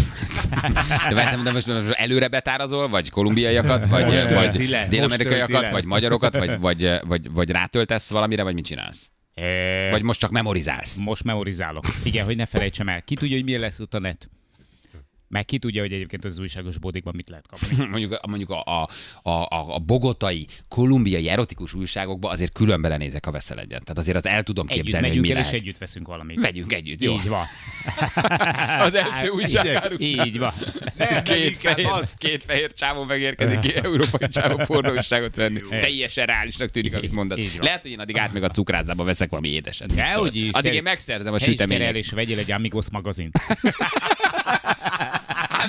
De, 1.10 1.16
vártam, 1.16 1.44
de 1.44 1.52
most, 1.52 1.68
most 1.68 1.92
előre 1.92 2.28
betárazol, 2.28 2.88
vagy 2.90 3.10
kolumbiaiakat, 3.10 3.86
vagy, 3.86 4.06
Most 4.06 4.30
vagy 4.30 4.58
dél-amerikaiakat, 4.90 5.70
vagy 5.70 5.86
magyarokat, 5.86 6.36
vagy, 6.36 6.60
vagy, 6.60 7.00
vagy, 7.04 7.32
vagy 7.32 7.50
rátöltesz 7.50 8.10
valamire, 8.10 8.44
vagy 8.44 8.54
mit 8.54 8.66
csinálsz? 8.66 9.12
E, 9.34 9.90
Vagy 9.90 10.04
most 10.04 10.20
csak 10.20 10.32
memorizálsz? 10.32 10.98
Most 10.98 11.24
memorizálok. 11.24 11.86
Igen, 12.04 12.26
hogy 12.26 12.36
ne 12.36 12.46
felejtsem 12.46 12.90
el. 12.90 13.02
Ki 13.04 13.16
tudja, 13.16 13.36
hogy 13.36 13.46
milyen 13.46 13.60
lesz 13.60 13.80
ott 13.80 13.94
a 13.94 14.00
net? 14.00 14.30
Meg 15.34 15.46
ki 15.46 15.58
tudja, 15.58 15.82
hogy 15.82 15.94
egyébként 15.94 16.26
az 16.26 16.40
újságos 16.40 16.78
bódikban 16.78 17.14
mit 17.16 17.30
lehet 17.30 17.48
kapni. 17.48 17.86
Mondjuk, 17.92 18.20
mondjuk 18.28 18.50
a, 18.50 18.64
a, 18.64 18.90
a, 19.30 19.74
a, 19.74 19.80
bogotai, 19.80 20.48
kolumbiai 20.68 21.30
erotikus 21.30 21.74
újságokba 21.74 22.30
azért 22.30 22.52
külön 22.52 22.82
belenézek, 22.82 23.26
ha 23.26 23.32
veszel 23.32 23.60
egyet. 23.60 23.84
Tehát 23.84 23.98
azért 23.98 24.16
azt 24.18 24.26
el 24.26 24.44
tudom 24.44 24.66
Együtt 24.70 24.84
képzelni, 24.84 25.08
hogy 25.08 25.16
megyünk 25.18 25.34
mi 25.34 25.40
el, 25.40 25.46
és 25.46 25.52
lehet. 25.52 25.62
együtt 25.62 25.78
veszünk 25.78 26.08
valamit. 26.08 26.40
Vegyünk 26.42 26.74
együtt, 26.74 27.02
jó? 27.02 27.14
Így 27.14 27.28
van. 27.28 27.46
Az 28.88 28.96
első 28.96 29.30
újságárus. 29.38 30.02
Így 30.02 30.40
van. 30.40 30.52
Nem, 30.98 31.24
Két 31.24 31.58
fehér, 31.58 31.86
azt. 31.86 32.18
két 32.18 32.44
fehér 32.44 32.74
csávó 32.74 33.04
megérkezik 33.04 33.60
ki 33.60 33.76
európai 33.76 34.28
csávó 34.28 34.56
pornóságot 34.56 35.36
venni. 35.36 35.62
Teljesen 35.70 36.26
reálisnak 36.26 36.70
tűnik, 36.70 36.96
amit 36.96 37.12
mondasz. 37.12 37.40
Így. 37.40 37.58
Lehet, 37.62 37.82
hogy 37.82 37.92
én 37.92 38.00
addig 38.00 38.18
át 38.18 38.34
meg 38.34 38.44
a 38.44 38.50
cukrászdába 38.50 39.04
veszek 39.04 39.30
valami 39.30 39.50
édeset. 39.50 39.94
Dehogy 39.94 40.36
is. 40.36 40.52
Addig 40.52 40.74
én 40.74 40.84
megszerzem 40.84 41.34
a 41.34 41.40
süteményet. 41.40 41.96
és 41.96 42.10
vegyél 42.10 42.38
egy 42.38 42.52
Amigos 42.52 42.86
magazint. 42.92 43.38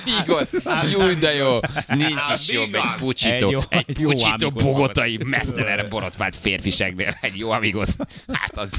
Amigos, 0.02 0.48
jó, 0.92 1.12
de 1.12 1.34
jó. 1.34 1.58
Nincs 1.86 2.28
is 2.34 2.52
jobb 2.52 2.74
egy 2.74 2.82
pucsitó, 2.98 3.46
Egy 3.46 3.50
jó- 3.50 3.60
egy 3.68 3.84
egy 3.86 3.98
jó 3.98 4.08
pucsitó 4.08 4.46
Amigos 4.46 4.62
bogotai 4.62 5.18
messzelenre 5.24 5.84
borotvált 5.84 6.36
férfiseknél. 6.36 7.16
Egy 7.20 7.36
jó 7.36 7.50
amigos. 7.50 7.88
Hát 8.32 8.56
az... 8.58 8.70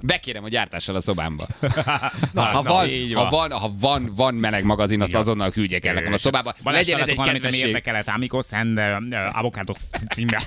Bekérem 0.00 0.44
a 0.44 0.48
gyártással 0.48 0.94
a 0.94 1.00
szobámba. 1.00 1.46
ha, 2.34 2.62
van, 2.62 2.88
így 2.88 3.12
ha, 3.14 3.28
van. 3.30 3.48
van, 3.48 3.60
ha 3.60 3.72
van, 3.80 4.12
van 4.14 4.34
meleg 4.34 4.64
magazin, 4.64 5.00
azt 5.00 5.14
azonnal 5.14 5.50
küldjek 5.50 5.84
el 5.86 5.94
nekem 5.94 6.12
a 6.12 6.18
szobába. 6.18 6.54
Balázs, 6.62 6.80
Legyen 6.80 7.00
ez 7.00 7.08
egy 7.08 7.16
valamit, 7.16 7.40
ami 7.40 7.50
kedvesség. 7.50 7.68
érdekelet, 7.68 8.08
Amigos 8.08 8.52
and 8.52 8.78
uh, 8.78 9.38
Avocados 9.38 9.78
címmel. 10.14 10.42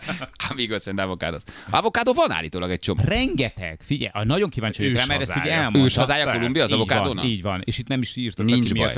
Amigos 0.50 0.86
and 0.86 0.98
avocados. 0.98 1.42
Avokádó 1.70 2.12
van 2.12 2.30
állítólag 2.30 2.70
egy 2.70 2.80
csomó. 2.80 3.02
Rengeteg, 3.04 3.80
figyelj, 3.84 4.24
nagyon 4.24 4.48
kíváncsi 4.48 4.82
vagyok 4.82 4.96
rá, 4.96 5.04
mert 5.04 5.20
ezt 5.20 5.36
ugye 5.36 5.50
elmondta. 5.52 5.80
Ős 5.80 5.94
hazája 5.94 6.32
Kolumbia 6.32 6.62
az 6.62 6.70
Így 6.70 6.76
van, 6.78 6.86
avokádónak? 6.88 7.24
Így 7.24 7.42
van, 7.42 7.62
és 7.64 7.78
itt 7.78 7.88
nem 7.88 8.00
is 8.00 8.16
írtak 8.16 8.46
Nincs 8.46 8.66
ki 8.66 8.72
miatt 8.72 8.96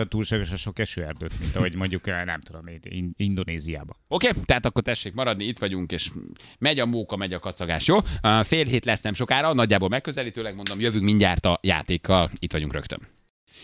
baj. 0.49 0.55
a 0.55 0.61
sok 0.61 0.79
esőerdőt, 0.79 1.39
mint 1.41 1.57
ahogy 1.57 1.75
mondjuk, 1.75 2.07
eh, 2.07 2.25
nem 2.25 2.41
tudom, 2.41 2.65
In- 2.83 3.15
Indonéziában. 3.17 3.97
Oké, 4.09 4.29
okay, 4.29 4.43
tehát 4.45 4.67
akkor 4.67 4.83
tessék 4.83 5.15
maradni, 5.15 5.45
itt 5.45 5.59
vagyunk, 5.59 5.93
és 5.93 6.11
megy 6.59 6.79
a 6.79 6.87
móka, 6.87 7.17
megy 7.17 7.33
a 7.33 7.39
kacagás, 7.39 7.87
jó? 7.87 7.99
Fél 8.43 8.65
hét 8.65 8.85
lesz 8.85 9.01
nem 9.01 9.13
sokára, 9.13 9.53
nagyjából 9.53 9.89
megközelítőleg 9.89 10.55
mondom, 10.55 10.81
jövünk 10.81 11.05
mindjárt 11.05 11.45
a 11.47 11.59
játékkal, 11.63 12.31
itt 12.39 12.53
vagyunk 12.53 12.73
rögtön. 12.73 13.01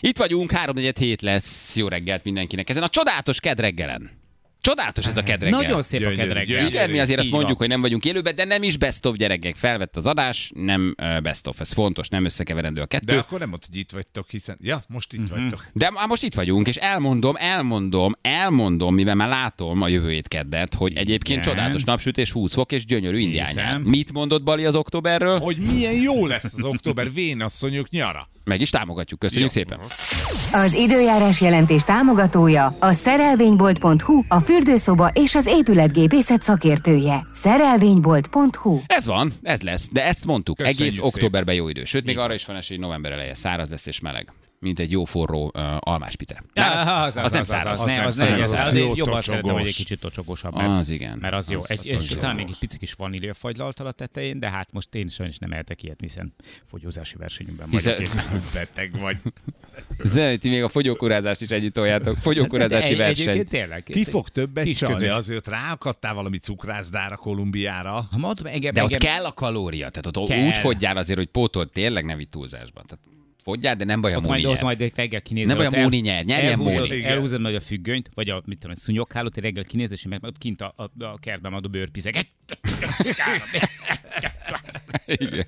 Itt 0.01 0.19
vagyunk, 0.19 0.51
3 0.51 0.77
hét 0.77 1.23
lesz, 1.23 1.77
jó 1.77 1.89
reggelt 1.89 2.25
mindenkinek. 2.25 2.71
Ezen 2.71 2.83
a 2.83 2.89
csodálatos 2.89 3.41
kedreggelen. 3.41 4.22
Csodálatos 4.63 5.07
ez 5.07 5.17
a 5.17 5.23
kedreggel. 5.23 5.61
Nagyon 5.61 5.83
szép 5.83 6.01
a 6.01 6.03
Gyönyörű, 6.05 6.17
kedreggel. 6.21 6.45
gyönyörű. 6.45 6.67
Igen, 6.69 6.91
mi 6.91 6.99
azért 6.99 7.19
azt 7.19 7.31
mondjuk, 7.31 7.51
van. 7.51 7.59
hogy 7.59 7.69
nem 7.69 7.81
vagyunk 7.81 8.05
élőben, 8.05 8.35
de 8.35 8.45
nem 8.45 8.63
is 8.63 8.77
best 8.77 9.07
of 9.07 9.17
gyerekek. 9.17 9.57
Felvett 9.57 9.97
az 9.97 10.07
adás, 10.07 10.51
nem 10.55 10.95
best 11.23 11.47
of. 11.47 11.61
Ez 11.61 11.73
fontos, 11.73 12.09
nem 12.09 12.25
összekeverendő 12.25 12.81
a 12.81 12.87
kettő. 12.87 13.05
De 13.05 13.19
akkor 13.19 13.39
nem 13.39 13.49
mondod, 13.49 13.69
hogy 13.71 13.79
itt 13.79 13.91
vagytok, 13.91 14.29
hiszen... 14.31 14.57
Ja, 14.61 14.83
most 14.89 15.13
itt 15.13 15.29
vagytok. 15.29 15.67
De 15.73 15.91
már 15.91 16.07
most 16.09 16.23
itt 16.23 16.35
vagyunk, 16.35 16.69
és 16.69 16.77
elmondom, 16.77 17.35
elmondom, 17.39 18.15
elmondom, 18.21 18.95
mivel 18.95 19.15
már 19.15 19.29
látom 19.29 19.83
a 19.83 19.89
jövő 19.89 20.11
hét 20.11 20.29
keddet, 20.29 20.75
hogy 20.75 20.97
egyébként 20.97 21.41
Igen. 21.41 21.55
csodálatos 21.55 21.85
napsütés, 21.85 22.31
20 22.33 22.55
fok 22.55 22.73
és 22.73 22.85
gyönyörű 22.85 23.19
indián 23.19 23.47
Hiszem. 23.47 23.65
nyár. 23.65 23.79
Mit 23.79 24.13
mondott 24.13 24.43
Bali 24.43 24.65
az 24.65 24.77
októberről? 24.77 25.39
Hogy 25.39 25.57
milyen 25.57 25.95
jó 25.95 26.27
lesz 26.27 26.45
az 26.57 26.63
október 26.63 27.13
vénasszonyok 27.13 27.89
nyara. 27.91 28.29
Meg 28.45 28.61
is 28.61 28.71
támogatjuk, 28.71 29.19
köszönjük 29.19 29.53
Jó. 29.55 29.61
szépen. 29.63 29.79
Az 30.53 30.75
időjárás 30.75 31.41
jelentés 31.41 31.83
támogatója 31.83 32.77
a 32.81 32.93
szerelvénybolt.hu, 32.93 34.23
a 34.29 34.41
fürdőszoba 34.53 35.09
és 35.09 35.35
az 35.35 35.47
épületgépészet 35.47 36.43
szakértője. 36.43 37.27
Szerelvénybolt.hu 37.33 38.79
Ez 38.87 39.07
van, 39.07 39.33
ez 39.43 39.63
lesz, 39.63 39.89
de 39.93 40.05
ezt 40.05 40.25
mondtuk. 40.25 40.57
Köszönjük 40.57 40.81
Egész 40.81 40.93
szépen. 40.95 41.11
októberben 41.15 41.55
jó 41.55 41.69
idő. 41.69 41.85
Sőt, 41.85 42.05
még 42.05 42.19
arra 42.19 42.35
is 42.35 42.47
van 42.47 42.57
esély, 42.57 42.77
hogy 42.77 42.87
november 42.87 43.13
eleje 43.13 43.35
száraz 43.35 43.71
lesz 43.71 43.87
és 43.87 44.01
meleg. 44.01 44.33
Mint 44.63 44.79
egy 44.79 44.91
jó 44.91 45.05
forró 45.05 45.51
uh, 45.55 45.77
almáspite. 45.81 46.35
Ja, 46.35 46.63
Bár 46.63 47.05
az, 47.07 47.17
az, 47.17 47.25
az 47.25 47.31
nem 47.31 47.41
az, 47.41 47.47
száraz. 47.49 47.81
Az, 47.81 47.87
nem, 47.87 48.07
az, 48.07 48.17
nem 48.17 48.29
nem, 48.29 48.41
az, 48.41 48.49
száraz. 48.49 48.67
az, 48.67 48.89
az, 48.91 48.97
jobban 48.97 49.21
szeretem, 49.21 49.55
hogy 49.55 49.67
egy 49.67 49.75
kicsit 49.75 50.01
tocsogosabb. 50.01 50.55
Az 50.55 50.91
igen. 50.91 51.19
Mert 51.19 51.35
az 51.35 51.51
jó. 51.51 51.59
Az 51.61 51.71
Egy, 51.71 51.87
és 51.87 52.07
talán 52.07 52.35
még 52.35 52.47
egy 52.49 52.59
pici 52.59 52.79
kis 52.79 52.93
vaníliafagylalt 52.93 53.81
a 53.81 53.93
tetején, 53.93 54.39
de 54.39 54.51
hát 54.51 54.73
most 54.73 54.95
én 54.95 55.09
sajnos 55.09 55.39
nem 55.39 55.53
ehetek 55.53 55.83
ilyet, 55.83 56.01
hiszen 56.01 56.35
fogyózási 56.67 57.17
versenyünkben 57.17 57.69
Hiszen- 57.71 57.97
vagyok. 57.97 58.13
én. 58.15 58.41
Beteg 58.55 59.01
vagy. 59.01 59.17
Zöld, 60.05 60.41
ti 60.41 60.49
még 60.49 60.63
a 60.63 60.69
fogyókúrázást 60.69 61.41
is 61.41 61.49
együtt 61.51 61.75
toljátok. 61.75 62.17
Fogyókúrázási 62.19 62.95
De 62.95 63.05
egy- 63.07 63.25
verseny. 63.25 63.47
Tényleg. 63.47 63.83
Ki 63.83 64.05
fog 64.05 64.29
többet 64.29 64.73
csalni? 64.77 65.07
Azért 65.07 65.47
ráakadtál 65.49 66.15
valami 66.15 66.39
cukrászdára 66.39 67.17
Kolumbiára. 67.17 68.09
Engem, 68.45 68.75
De 68.75 68.83
ott 68.83 68.97
kell 68.97 69.25
a 69.25 69.33
kalória, 69.33 69.89
tehát 69.89 70.17
ott 70.17 70.31
úgy 70.31 70.57
fogyjál 70.57 70.97
azért, 70.97 71.19
hogy 71.19 71.29
pótol 71.29 71.69
tényleg 71.69 72.05
nem 72.05 72.21
itt 72.21 72.31
túlzásban. 72.31 72.85
Tehát 72.87 73.05
fogyjál, 73.43 73.77
de 73.77 73.85
nem 73.85 74.01
baj, 74.01 74.17
ott 74.17 74.23
Móni 74.27 74.43
majd, 74.43 74.57
ott 74.57 74.63
majd 74.63 74.93
reggel 74.95 75.23
kinézel. 75.23 75.57
Nem 75.57 75.65
baj, 75.65 75.75
a 75.75 75.77
el- 75.77 75.83
Móni 75.83 75.97
nyer. 75.99 76.25
Nyerjen 76.25 76.51
elhúzod- 76.53 76.89
Móni. 76.89 77.05
Elhúzod 77.05 77.41
majd 77.41 77.55
a 77.55 77.61
függönyt, 77.61 78.09
vagy 78.15 78.29
a, 78.29 78.43
mit 78.45 78.59
tudom, 78.59 78.77
a 78.77 78.79
szúnyoghálót, 78.79 79.37
egy 79.37 79.43
reggel 79.43 79.65
kinézed, 79.65 79.93
és 79.93 80.07
meg 80.07 80.25
ott 80.25 80.39
kint 80.39 80.61
a, 80.61 80.75
a, 80.77 81.05
a 81.05 81.19
kertben 81.21 81.53
adó 81.53 81.69
bőrpizek. 81.69 82.15
Igen. 85.07 85.45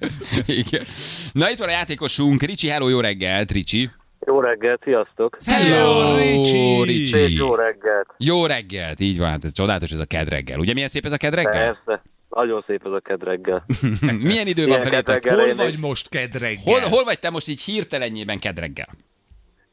Igen. 0.47 0.85
Na 1.33 1.51
itt 1.51 1.59
van 1.59 1.69
a 1.69 1.71
játékosunk, 1.71 2.43
Ricsi, 2.43 2.69
hello, 2.69 2.89
jó 2.89 3.01
reggelt, 3.01 3.51
Ricsi. 3.51 3.91
Jó 4.27 4.41
reggelt, 4.41 4.83
sziasztok! 4.85 5.37
Hello, 5.45 6.17
Ricsi! 6.17 6.83
Ricsi. 6.85 7.35
Jó 7.35 7.55
reggelt! 7.55 8.07
Jó 8.19 8.47
reggelt, 8.47 9.01
így 9.01 9.19
van, 9.19 9.29
hát 9.29 9.45
ez 9.45 9.53
csodálatos 9.53 9.91
ez 9.91 9.99
a 9.99 10.05
kedreggel. 10.05 10.59
Ugye 10.59 10.73
milyen 10.73 10.89
szép 10.89 11.05
ez 11.05 11.13
a 11.13 11.17
kedreggel? 11.17 11.53
Persze, 11.85 12.03
nagyon 12.35 12.65
szép 12.67 12.87
ez 12.87 12.93
a 12.93 13.01
kedreggel. 13.01 13.65
milyen 14.29 14.47
idő 14.47 14.67
van 14.67 14.83
felétek? 14.83 15.29
Hol 15.29 15.55
vagy 15.55 15.79
most 15.81 16.09
kedreggel? 16.09 16.63
Hol, 16.65 16.81
hol 16.81 17.05
vagy 17.05 17.19
te 17.19 17.31
most 17.31 17.49
így 17.49 17.61
hirtelenjében 17.61 18.39
kedreggel? 18.39 18.89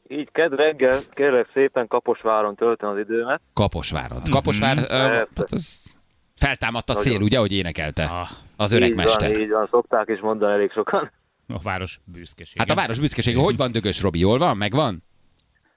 Így 0.08 0.28
kedreggel, 0.32 0.98
kérlek 1.10 1.48
szépen 1.52 1.86
Kaposváron 1.86 2.54
töltöm 2.54 2.90
az 2.90 2.98
időmet. 2.98 3.40
Kaposvárod. 3.52 4.28
Kaposvár, 4.28 4.76
mm-hmm. 4.76 5.12
Hát 5.12 5.52
az 5.52 5.96
feltámadt 6.36 6.88
a 6.88 6.94
szél, 6.94 7.20
ugye, 7.20 7.38
hogy 7.38 7.52
énekelte 7.52 8.04
Ah, 8.04 8.28
az 8.56 8.72
öreg 8.72 8.88
így 8.88 8.94
mester. 8.94 9.30
van, 9.32 9.40
így 9.40 9.50
van, 9.50 9.68
szokták 9.70 10.08
is 10.08 10.20
mondani 10.20 10.52
elég 10.52 10.72
sokan. 10.72 11.10
a 11.48 11.58
város 11.62 12.00
büszkeség. 12.04 12.58
Hát 12.58 12.70
a 12.70 12.74
város 12.74 12.98
büszkesége, 12.98 13.38
hogy 13.38 13.56
van 13.56 13.72
Dögös 13.72 14.02
Robi, 14.02 14.18
jól 14.18 14.38
van? 14.38 14.56
Megvan? 14.56 15.02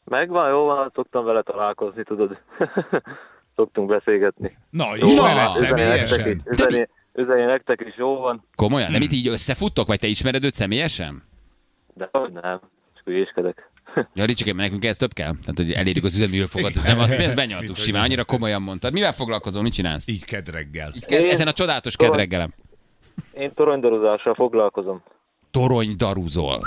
Megvan, 0.03 0.49
jó 0.49 0.65
van, 0.65 0.91
szoktam 0.93 1.25
vele 1.25 1.41
találkozni, 1.41 2.03
tudod. 2.03 2.37
Szoktunk 3.55 3.87
beszélgetni. 3.87 4.57
Na, 4.69 4.85
Na, 4.85 4.95
ismered 4.95 5.51
személyesen? 5.51 6.41
üzeni, 6.45 6.87
üzeni 7.13 7.43
nektek 7.43 7.83
is 7.87 7.97
jó 7.97 8.15
van, 8.17 8.43
Komolyan? 8.55 8.91
De 8.91 8.97
mit 8.97 9.11
így 9.13 9.27
összefuttok, 9.27 9.87
vagy 9.87 9.99
te 9.99 10.07
ismered 10.07 10.43
őt 10.43 10.53
személyesen? 10.53 11.23
de 11.93 12.09
hogy 12.11 12.31
nem, 12.31 12.59
csak 12.95 13.03
hülyéskedek. 13.05 13.69
Ja, 14.13 14.25
Ricsikém, 14.25 14.55
nekünk 14.55 14.85
ez 14.85 14.97
több 14.97 15.13
kell. 15.13 15.31
Tehát, 15.31 15.55
hogy 15.55 15.71
elérjük 15.71 16.03
az 16.03 16.15
üzemi 16.15 16.37
hőfokot, 16.37 16.75
ez 16.75 16.83
nem 16.83 16.99
az, 16.99 17.09
ezt 17.09 17.35
benyaltuk 17.35 17.75
simán, 17.75 18.03
annyira 18.03 18.23
komolyan 18.25 18.61
mondtad. 18.61 18.93
Mivel 18.93 19.13
foglalkozol, 19.13 19.61
mit 19.61 19.73
csinálsz? 19.73 20.07
Így 20.07 20.25
kedreggel. 20.25 20.93
Ke- 21.07 21.31
Ezen 21.31 21.47
a 21.47 21.51
csodálatos 21.51 21.95
kedreggelem. 21.95 22.53
Én 23.33 23.53
toronydaruzással 23.53 24.33
foglalkozom. 24.33 25.03
Torony 25.51 25.95
daruzol. 25.97 26.61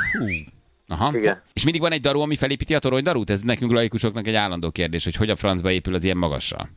Aha. 0.89 1.17
Igen. 1.19 1.43
És 1.53 1.65
mindig 1.65 1.81
van 1.81 1.93
egy 1.93 2.01
daru, 2.01 2.21
ami 2.21 2.37
felépíti 2.37 2.75
a 2.75 2.79
toronydarút? 2.79 3.31
Ez 3.31 3.43
nekünk 3.43 3.73
laikusoknak 3.73 4.27
egy 4.27 4.35
állandó 4.35 4.71
kérdés, 4.71 5.05
hogy 5.05 5.15
hogy 5.15 5.31
a 5.31 5.37
francba 5.37 5.71
épül 5.71 5.95
az 5.95 6.05
ilyen 6.05 6.17
magassal. 6.17 6.69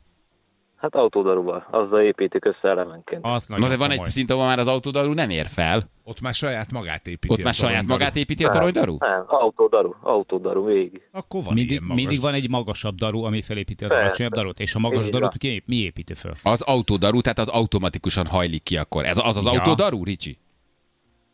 Hát 0.76 0.95
autódaruval, 0.95 1.67
azzal 1.71 2.02
építik 2.02 2.45
össze 2.45 2.67
elemenként. 2.69 3.21
Az 3.26 3.47
Na, 3.47 3.56
de 3.67 3.78
van 3.78 3.89
komoly. 3.89 4.06
egy 4.06 4.12
szint, 4.12 4.30
ahol 4.30 4.45
már 4.45 4.60
az 4.60 4.67
autódarú 4.67 5.13
nem 5.13 5.30
ér 5.30 5.47
fel. 5.47 5.89
Ott 6.04 6.21
már 6.21 6.34
saját 6.34 6.71
magát 6.71 7.08
építi. 7.08 7.34
Ott 7.34 7.43
már 7.43 7.54
saját 7.54 7.86
magát 7.88 8.15
építi 8.15 8.45
a 8.45 8.50
toronydarú? 8.50 8.95
Nem, 9.00 9.24
autódaru, 9.28 9.95
autódaru 10.02 10.65
végig. 10.65 11.02
Akkor 11.12 11.43
van 11.43 11.54
Mindig, 11.54 11.71
ilyen 11.71 11.84
magas. 11.84 12.02
mindig 12.02 12.21
van 12.21 12.34
egy 12.34 12.50
magasabb 12.50 12.95
daru, 12.95 13.24
ami 13.24 13.41
felépíti 13.41 13.84
az 13.84 13.91
alacsonyabb 13.91 14.34
darut, 14.34 14.60
és 14.60 14.76
a 14.76 14.80
magas 14.80 15.06
Így 15.06 15.12
darut 15.12 15.38
ki, 15.38 15.63
mi 15.65 15.76
építi 15.76 16.13
föl? 16.13 16.34
Az 16.43 16.62
autódarú, 16.62 17.21
tehát 17.21 17.39
az 17.39 17.47
automatikusan 17.47 18.26
hajlik 18.28 18.63
ki 18.63 18.78
akkor. 18.78 19.06
Ez 19.06 19.17
az 19.17 19.38
az 19.38 19.43
Ja. 19.43 19.52
autódarú, 19.52 20.04
Ricsi? 20.04 20.38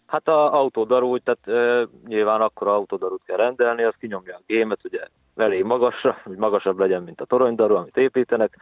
Hát 0.07 0.27
a 0.27 0.53
autódaru, 0.53 1.17
tehát 1.17 1.47
e, 1.47 1.87
nyilván 2.07 2.41
akkor 2.41 2.67
autódarut 2.67 3.21
kell 3.25 3.37
rendelni, 3.37 3.83
az 3.83 3.93
kinyomja 3.99 4.35
a 4.35 4.41
gémet, 4.45 4.79
ugye 4.83 5.07
elég 5.35 5.63
magasra, 5.63 6.17
hogy 6.23 6.37
magasabb 6.37 6.79
legyen, 6.79 7.03
mint 7.03 7.21
a 7.21 7.25
toronydaru, 7.25 7.75
amit 7.75 7.97
építenek, 7.97 8.57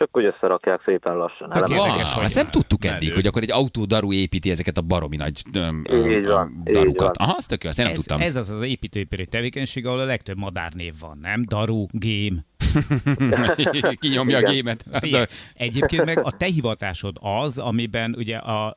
csak 0.00 0.16
úgy 0.16 0.24
összerakják 0.24 0.82
szépen 0.84 1.16
lassan. 1.16 1.50
Tök 1.50 1.68
érdekes, 1.68 2.12
hogy- 2.12 2.24
ezt 2.24 2.34
nem 2.34 2.46
tudtuk 2.50 2.84
eddig, 2.84 3.02
Menő. 3.02 3.14
hogy 3.14 3.26
akkor 3.26 3.42
egy 3.42 3.50
autódaru 3.52 4.12
építi 4.12 4.50
ezeket 4.50 4.76
a 4.76 4.80
baromi 4.82 5.16
nagy 5.16 5.42
öm, 5.52 5.84
öm, 5.88 6.10
Így 6.10 6.26
van, 6.26 6.62
így 6.66 6.72
darukat. 6.74 7.16
van. 7.16 7.26
Aha, 7.28 7.36
azt 7.36 7.48
tök 7.48 7.62
jó, 7.64 7.68
azt 7.68 7.78
én 7.78 7.84
nem 7.84 7.94
Ez, 7.94 8.00
tudtam. 8.00 8.20
ez 8.20 8.36
az 8.36 8.48
az 8.50 8.60
építőipari 8.62 9.26
tevékenység, 9.26 9.86
ahol 9.86 10.00
a 10.00 10.04
legtöbb 10.04 10.36
madárnév 10.38 10.94
van, 11.00 11.18
nem? 11.22 11.44
Daru, 11.48 11.86
game. 11.92 12.44
Kinyomja 14.00 14.36
a 14.36 14.40
Igen. 14.40 14.52
gémet. 14.52 14.84
Figyelj, 14.92 15.24
Egyébként 15.54 16.04
meg 16.04 16.20
a 16.24 16.30
te 16.30 16.44
hivatásod 16.46 17.16
az, 17.20 17.58
amiben 17.58 18.14
ugye 18.18 18.36
a, 18.36 18.66
a 18.66 18.74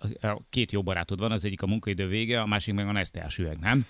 két 0.49 0.71
jó 0.71 0.81
barátod 0.83 1.19
van, 1.19 1.31
az 1.31 1.45
egyik 1.45 1.61
a 1.61 1.67
munkaidő 1.67 2.07
vége, 2.07 2.41
a 2.41 2.45
másik 2.45 2.73
meg 2.73 2.87
a 2.87 2.91
neszteás 2.91 3.37
üveg, 3.37 3.57
nem? 3.61 3.85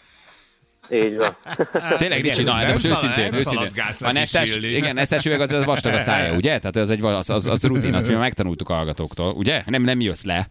Így 0.89 1.15
van. 1.15 1.35
Tényleg, 1.97 2.21
Ricsi, 2.21 2.43
na, 2.43 2.59
de 2.59 2.71
most 2.71 2.85
szalad- 2.85 3.03
őszintén, 3.03 3.33
őszintén. 3.33 3.85
A 3.99 4.11
nesztes, 4.11 4.57
igen, 4.57 4.93
nesztes 4.93 5.25
üveg 5.25 5.41
az, 5.41 5.51
az 5.51 5.65
vastag 5.65 5.93
a 5.93 5.97
szája, 6.09 6.35
ugye? 6.35 6.59
Tehát 6.59 6.75
az, 6.75 6.89
egy, 6.89 7.03
az, 7.03 7.29
az, 7.29 7.47
az 7.47 7.67
rutin, 7.67 7.93
azt 7.93 8.09
mi 8.09 8.15
megtanultuk 8.15 8.69
a 8.69 8.73
hallgatóktól, 8.73 9.33
ugye? 9.33 9.63
Nem, 9.65 9.83
nem 9.83 9.99
jössz 9.99 10.23
le. 10.23 10.47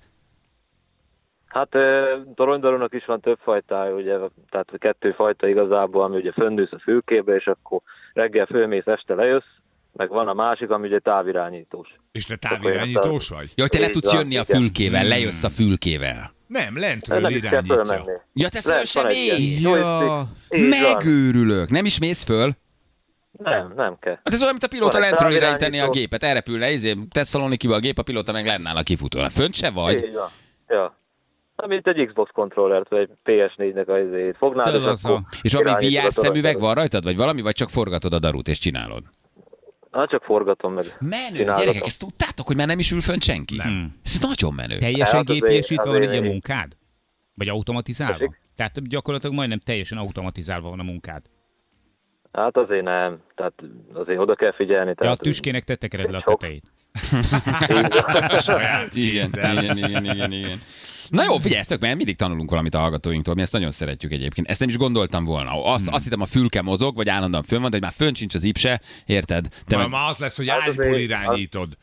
Hát 1.47 1.75
ö, 1.75 2.03
toronydarúnak 2.35 2.95
is 2.95 3.05
van 3.05 3.21
több 3.21 3.39
fajtája, 3.43 3.95
ugye, 3.95 4.17
tehát 4.51 4.69
kettő 4.79 5.13
fajta 5.13 5.49
igazából, 5.49 6.05
ami 6.05 6.17
ugye 6.17 6.33
fönnülsz 6.33 6.73
a 6.73 6.79
fülkébe, 6.83 7.35
és 7.35 7.47
akkor 7.47 7.81
reggel 8.13 8.47
fölmész, 8.47 8.87
este 8.87 9.15
lejössz, 9.15 9.45
meg 9.93 10.09
van 10.09 10.29
a 10.29 10.33
másik, 10.35 10.71
ami 10.71 10.87
ugye 10.87 10.99
távirányítós. 10.99 11.89
És 12.13 12.25
te 12.25 12.37
távirányítós 12.37 13.29
vagy? 13.29 13.53
Ja, 13.55 13.63
hogy 13.63 13.71
te 13.71 13.79
le 13.79 13.89
tudsz 13.89 14.13
jönni 14.13 14.37
a 14.37 14.45
fülkével, 14.45 15.05
lejössz 15.05 15.43
a 15.45 15.51
fülkével. 15.51 16.31
Nem, 16.53 16.79
lentről 16.79 17.21
Nem 17.21 17.31
is 17.31 17.41
kell 17.41 17.63
irányítja. 17.65 18.25
Ja, 18.33 18.49
te 18.49 18.61
föl 18.61 18.73
Lehet, 18.73 18.87
sem 18.87 19.07
mész! 19.07 19.69
van. 19.69 20.37
Megőrülök. 20.49 21.71
Nem 21.71 21.85
is 21.85 21.99
mész 21.99 22.23
föl? 22.23 22.51
Nem, 23.33 23.73
nem 23.77 23.97
kell. 24.01 24.13
Hát 24.25 24.33
ez 24.33 24.41
olyan, 24.41 24.53
mint 24.53 24.65
a 24.65 24.69
pilóta 24.69 24.99
Van 24.99 25.09
lentről 25.09 25.33
irányítani 25.33 25.79
a 25.81 25.89
gépet. 25.91 26.23
Elrepülne, 26.23 26.71
izé, 26.71 26.97
Tesszalonikiba 27.11 27.75
a 27.75 27.79
gép, 27.79 27.99
a 27.99 28.03
pilóta 28.03 28.33
meg 28.33 28.47
lenne 28.47 28.71
a 28.71 28.83
kifutó. 28.83 29.19
Fönt 29.31 29.55
se 29.55 29.71
vagy? 29.71 29.95
Így 30.05 30.13
van. 30.15 30.29
Ja. 30.69 30.97
Hát, 31.57 31.67
mint 31.69 31.87
egy 31.87 32.07
Xbox 32.07 32.31
kontrollert, 32.35 32.89
vagy 32.89 32.99
egy 33.01 33.11
PS4-nek 33.25 33.87
az 33.87 34.07
izét 34.13 34.37
fognád, 34.37 34.75
és 34.75 34.81
az 34.87 35.05
akkor 35.05 35.17
a- 35.17 35.37
És 35.43 35.53
valami 35.53 35.89
VR 35.97 36.13
szemüveg 36.13 36.61
van 36.61 36.75
rajtad, 36.75 37.05
vagy 37.05 37.17
valami, 37.17 37.41
vagy 37.43 37.55
csak 37.55 37.71
forgatod 37.71 38.13
a 38.13 38.19
darut 38.19 38.49
és 38.49 38.59
csinálod? 38.59 39.03
Hát 39.93 40.09
csak 40.09 40.23
forgatom 40.23 40.73
meg. 40.73 40.85
Menő, 41.01 41.45
gyerekek, 41.45 41.87
ezt 41.87 41.99
tudtátok, 41.99 42.47
hogy 42.47 42.57
már 42.57 42.67
nem 42.67 42.79
is 42.79 42.91
ül 42.91 43.01
fönt 43.01 43.23
senki? 43.23 43.57
Nem. 43.57 43.95
Ez 44.05 44.19
nagyon 44.21 44.55
menő. 44.55 44.79
Teljesen 44.79 45.17
Hát 45.17 45.27
gépiesítve 45.27 45.91
van 45.91 46.03
így 46.03 46.17
a 46.17 46.23
munkád? 46.23 46.77
Vagy 47.35 47.49
automatizálva? 47.49 48.19
Tessék? 48.19 48.41
Tehát 48.57 48.89
gyakorlatilag 48.89 49.35
majdnem 49.35 49.59
teljesen 49.59 49.99
automatizálva 49.99 50.69
van 50.69 50.79
a 50.79 50.83
munkád. 50.83 51.23
Hát 52.33 52.57
azért 52.57 52.85
nem. 52.85 53.19
Tehát 53.35 53.53
azért 53.93 54.19
oda 54.19 54.35
kell 54.35 54.53
figyelni. 54.53 54.87
Ja, 54.87 54.93
a 54.93 54.95
Tehát, 54.95 55.21
tüskének 55.21 55.65
te 55.65 55.75
tekered 55.75 56.11
le 56.11 56.19
a 56.19 56.23
tetejét. 56.23 56.65
Igen, 58.93 59.31
igen, 59.33 59.77
igen, 59.77 60.05
igen, 60.05 60.33
igen. 60.33 60.61
Na 61.13 61.25
jó, 61.25 61.39
figyelj, 61.39 61.61
ezt 61.61 61.81
mert 61.81 61.97
mindig 61.97 62.17
tanulunk 62.17 62.51
valamit 62.51 62.75
a 62.75 62.79
hallgatóinktól, 62.79 63.35
mi 63.35 63.41
ezt 63.41 63.53
nagyon 63.53 63.71
szeretjük 63.71 64.13
egyébként. 64.13 64.47
Ezt 64.47 64.61
nem 64.61 64.69
is 64.69 64.77
gondoltam 64.77 65.25
volna. 65.25 65.65
Azt, 65.65 65.85
Hmm. 65.85 65.95
azt 65.95 66.05
hittem 66.05 66.21
a 66.21 66.25
fülke 66.27 66.63
mozog, 66.63 66.95
vagy 66.97 67.09
állandóan 67.09 67.43
fönn 67.43 67.61
van, 67.61 67.71
de 67.71 67.77
hogy 67.77 67.85
már 67.85 67.93
fönn 67.95 68.13
sincs 68.15 68.35
az 68.35 68.45
ipse, 68.45 68.81
érted? 69.07 69.47
Te 69.67 69.77
Ma, 69.77 69.83
meg... 69.83 69.91
ma 69.91 70.05
az 70.07 70.19
lesz, 70.19 70.37
hogy 70.37 70.49
Hát 70.49 70.61
ágyból 70.61 70.85
azért- 70.85 70.99
irányítod. 71.01 71.77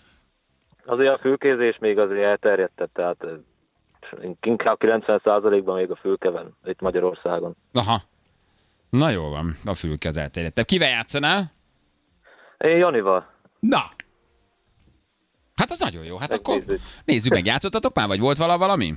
Azért 0.86 1.13
a 1.13 1.18
fülkézés 1.22 1.78
még 1.80 1.98
azért 1.98 2.24
elterjedtett, 2.24 2.94
tehát 2.94 3.26
inkább 4.42 4.78
90%-ban 4.80 5.76
még 5.76 5.92
a 5.92 5.96
fülke 5.96 6.30
van 6.30 6.58
itt 6.65 6.80
Magyarországon. 6.82 7.56
Aha. 7.74 8.02
Na 8.89 9.10
jó 9.10 9.30
van, 9.30 9.56
a 9.65 9.74
fülke 9.74 10.08
az 10.10 10.18
elterjedtebb. 10.18 10.65
Kivel 10.65 10.89
játszanál? 10.89 11.52
Én 12.58 12.78
Janival. 12.78 13.34
Na, 13.60 13.89
Hát 15.56 15.72
az 15.72 15.80
nagyon 15.80 16.04
jó. 16.04 16.18
Hát 16.18 16.32
akkor 16.34 16.58
Megnézzük. 16.58 16.82
nézzük 17.06 17.34
meg, 17.34 17.46
játszottatok 17.46 17.96
már, 17.96 18.08
vagy 18.08 18.20
volt 18.20 18.38
vala 18.38 18.58
valami? 18.58 18.94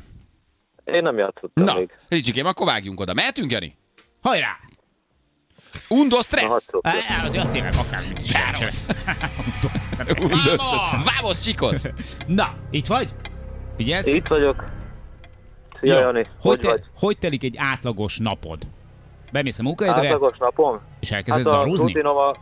Én 0.84 1.02
nem 1.02 1.18
játszottam 1.18 1.64
Na, 1.64 1.74
még. 1.74 1.90
Ricsikém, 2.08 2.46
akkor 2.46 2.66
vágjunk 2.66 3.00
oda. 3.00 3.14
Mehetünk, 3.14 3.50
Jani? 3.50 3.76
hajrá! 4.22 4.56
Undo 5.88 6.16
Na, 6.16 6.22
stressz! 6.22 6.70
ja, 7.32 7.48
tényleg, 7.48 7.72
akármit 7.88 8.18
is 8.18 8.32
Város! 8.32 8.80
Undo. 10.22 10.62
Vamos, 11.20 11.40
chicos! 11.40 11.82
Na, 12.26 12.54
itt 12.70 12.86
vagy? 12.86 13.08
Figyelsz? 13.76 14.06
Itt 14.14 14.26
vagyok. 14.26 14.64
Szia, 15.80 15.94
Jó. 15.94 16.00
Jani. 16.00 16.22
Hogy, 16.24 16.34
Hogy, 16.40 16.58
te, 16.60 16.68
vagy? 16.68 16.82
hogy 16.98 17.18
telik 17.18 17.42
egy 17.44 17.56
átlagos 17.58 18.18
napod? 18.18 18.58
Bemész 19.32 19.58
a 19.58 19.62
munkaidőre, 19.62 20.06
Átlagos 20.06 20.38
napom? 20.38 20.80
és 21.00 21.10
elkezdesz 21.10 21.44
Hát 21.44 21.54
a 21.54 21.64
rutinom, 21.64 22.16
a, 22.16 22.32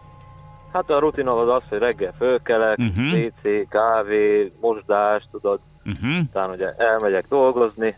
hát 0.73 0.91
a 0.91 0.99
rutinom 0.99 1.39
az 1.39 1.49
az, 1.49 1.63
hogy 1.69 1.79
reggel 1.79 2.15
fölkelek, 2.19 2.79
uh-huh. 2.79 3.13
WC, 3.15 3.69
kávé, 3.69 4.53
mosdás, 4.61 5.23
tudod, 5.31 5.61
Uh-huh. 5.85 6.21
utána 6.21 6.53
ugye 6.53 6.75
elmegyek 6.77 7.25
dolgozni, 7.29 7.97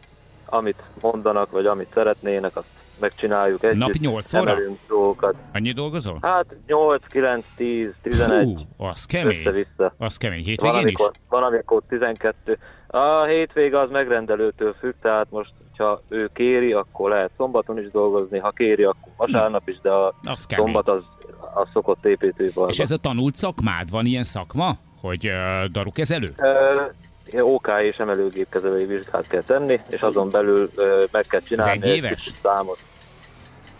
amit 0.52 0.82
mondanak, 1.00 1.50
vagy 1.50 1.66
amit 1.66 1.88
szeretnének, 1.94 2.56
azt 2.56 2.66
megcsináljuk 2.98 3.62
együtt. 3.64 3.78
Napi 3.78 3.98
nyolc 4.00 4.34
óra? 4.34 4.50
Emelünk 4.50 4.78
dolgokat. 4.88 5.34
Annyi 5.52 5.72
dolgozol? 5.72 6.18
Hát 6.20 6.46
8, 6.66 7.06
9, 7.06 7.44
10, 7.56 7.88
11, 8.02 8.44
Hú, 8.44 8.58
az 8.86 9.04
kemény. 9.06 9.38
össze-vissza. 9.38 9.94
Az 9.98 10.16
kemény. 10.16 10.38
Van 10.38 10.48
Hétvégén 10.48 10.76
is? 10.76 10.82
amikor, 10.82 11.10
van, 11.28 11.42
amikor 11.42 11.82
12. 11.88 12.58
A 12.86 13.24
hétvége 13.24 13.80
az 13.80 13.90
megrendelőtől 13.90 14.74
függ, 14.78 14.94
tehát 15.02 15.26
most, 15.30 15.52
ha 15.78 16.02
ő 16.08 16.30
kéri, 16.34 16.72
akkor 16.72 17.10
lehet 17.10 17.30
szombaton 17.36 17.78
is 17.78 17.90
dolgozni, 17.90 18.38
ha 18.38 18.50
kéri, 18.50 18.82
akkor 18.84 19.12
vasárnap 19.16 19.68
is, 19.68 19.78
de 19.82 19.90
a 19.90 20.14
Az 20.24 20.46
kemény. 20.46 20.64
szombat 20.64 20.88
az, 20.88 21.02
az 21.54 21.68
szokott 21.72 22.04
építőiparban. 22.04 22.68
És 22.68 22.78
ez 22.78 22.90
a 22.90 22.96
tanult 22.96 23.34
szakmád? 23.34 23.90
Van 23.90 24.06
ilyen 24.06 24.22
szakma? 24.22 24.70
Hogy 25.00 25.26
uh, 25.28 25.64
darukezelő? 25.70 26.34
Ilyen 26.38 26.92
OK 27.40 27.68
és 27.82 27.96
emelőgépkezelői 27.96 28.84
vizsgát 28.84 29.26
kell 29.28 29.42
tenni, 29.42 29.80
és 29.88 30.00
azon 30.00 30.30
belül 30.30 30.70
ö, 30.74 31.04
meg 31.10 31.26
kell 31.26 31.40
csinálni 31.40 31.80
Ez 31.80 31.86
egy 31.88 31.96
éves? 31.96 32.30
számot. 32.42 32.78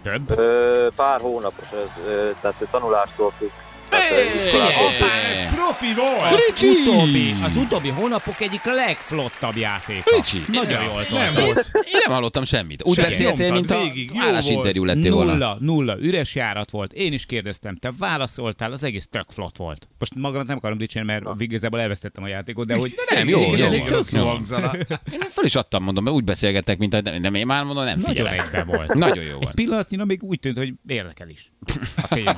Több? 0.03 0.39
Ö, 0.39 0.87
pár 0.97 1.21
hónapos 1.21 1.67
ez, 1.73 2.05
ö, 2.07 2.31
tehát 2.41 2.69
tanulástól 2.71 3.31
függ. 3.31 3.51
Ez 3.93 5.55
profi 5.55 5.95
volt! 5.95 6.33
Az 6.33 6.39
Ricsi! 6.49 6.67
utóbbi, 6.81 7.35
az 7.43 7.57
utóbbi 7.57 7.89
hónapok 7.89 8.41
egyik 8.41 8.65
legflottabb 8.65 9.57
játéka. 9.57 10.11
Ricsi, 10.17 10.39
Nagyon 10.53 10.83
jól 10.83 11.07
Nem 11.11 11.35
volt. 11.35 11.71
Én 11.73 11.99
nem 12.05 12.13
hallottam 12.15 12.45
semmit. 12.45 12.83
Úgy 12.85 12.95
Segít. 12.95 13.11
beszéltél, 13.11 13.53
mint 13.53 13.69
Nyomtad 13.69 13.77
a 13.77 13.93
végig, 13.93 14.11
jó 14.15 14.21
állásinterjú 14.21 14.85
lettél 14.85 15.13
volna. 15.13 15.33
Nulla, 15.33 15.57
nulla, 15.61 15.97
üres 16.01 16.35
járat 16.35 16.71
volt. 16.71 16.93
Én 16.93 17.13
is 17.13 17.27
kérdeztem, 17.27 17.77
te 17.77 17.93
válaszoltál, 17.99 18.73
az 18.73 18.85
egész 18.85 19.07
tök 19.11 19.27
flott 19.31 19.57
volt. 19.57 19.89
Most 19.99 20.15
magamat 20.15 20.47
nem 20.47 20.57
akarom 20.57 20.79
dicsérni, 20.79 21.13
mert 21.13 21.25
igazából 21.39 21.81
elvesztettem 21.81 22.25
a 22.25 22.29
játékot, 22.29 22.67
de 22.67 22.75
hogy... 22.75 22.95
Nem, 23.15 23.29
jó, 23.29 23.41
jó. 23.41 23.65
ez 23.65 23.73
egy 23.73 23.79
van. 23.81 23.89
tök 23.89 24.05
jó 24.13 24.27
hangzana. 24.27 24.73
Én 25.13 25.21
fel 25.31 25.45
is 25.45 25.55
adtam, 25.55 25.83
mondom, 25.83 26.05
mert 26.05 26.17
úgy 26.17 26.25
beszélgettek, 26.25 26.79
mint 26.79 26.95
a, 26.95 27.01
nem, 27.19 27.35
én 27.35 27.47
már 27.47 27.65
mondom, 27.65 27.85
nem 27.85 27.99
Nagyon 27.99 28.15
figyelek. 28.15 28.41
egybe 28.47 28.65
volt. 28.65 28.95
Nagyon 28.95 29.25
jó 29.25 29.37
Egy 29.37 29.43
volt. 29.43 29.55
pillanatnyira 29.55 30.05
még 30.05 30.23
úgy 30.23 30.41
tűnt, 30.41 30.57
hogy 30.57 30.73
érdekel 30.87 31.29
is. 31.29 31.53
A 31.97 32.09
téma. 32.15 32.35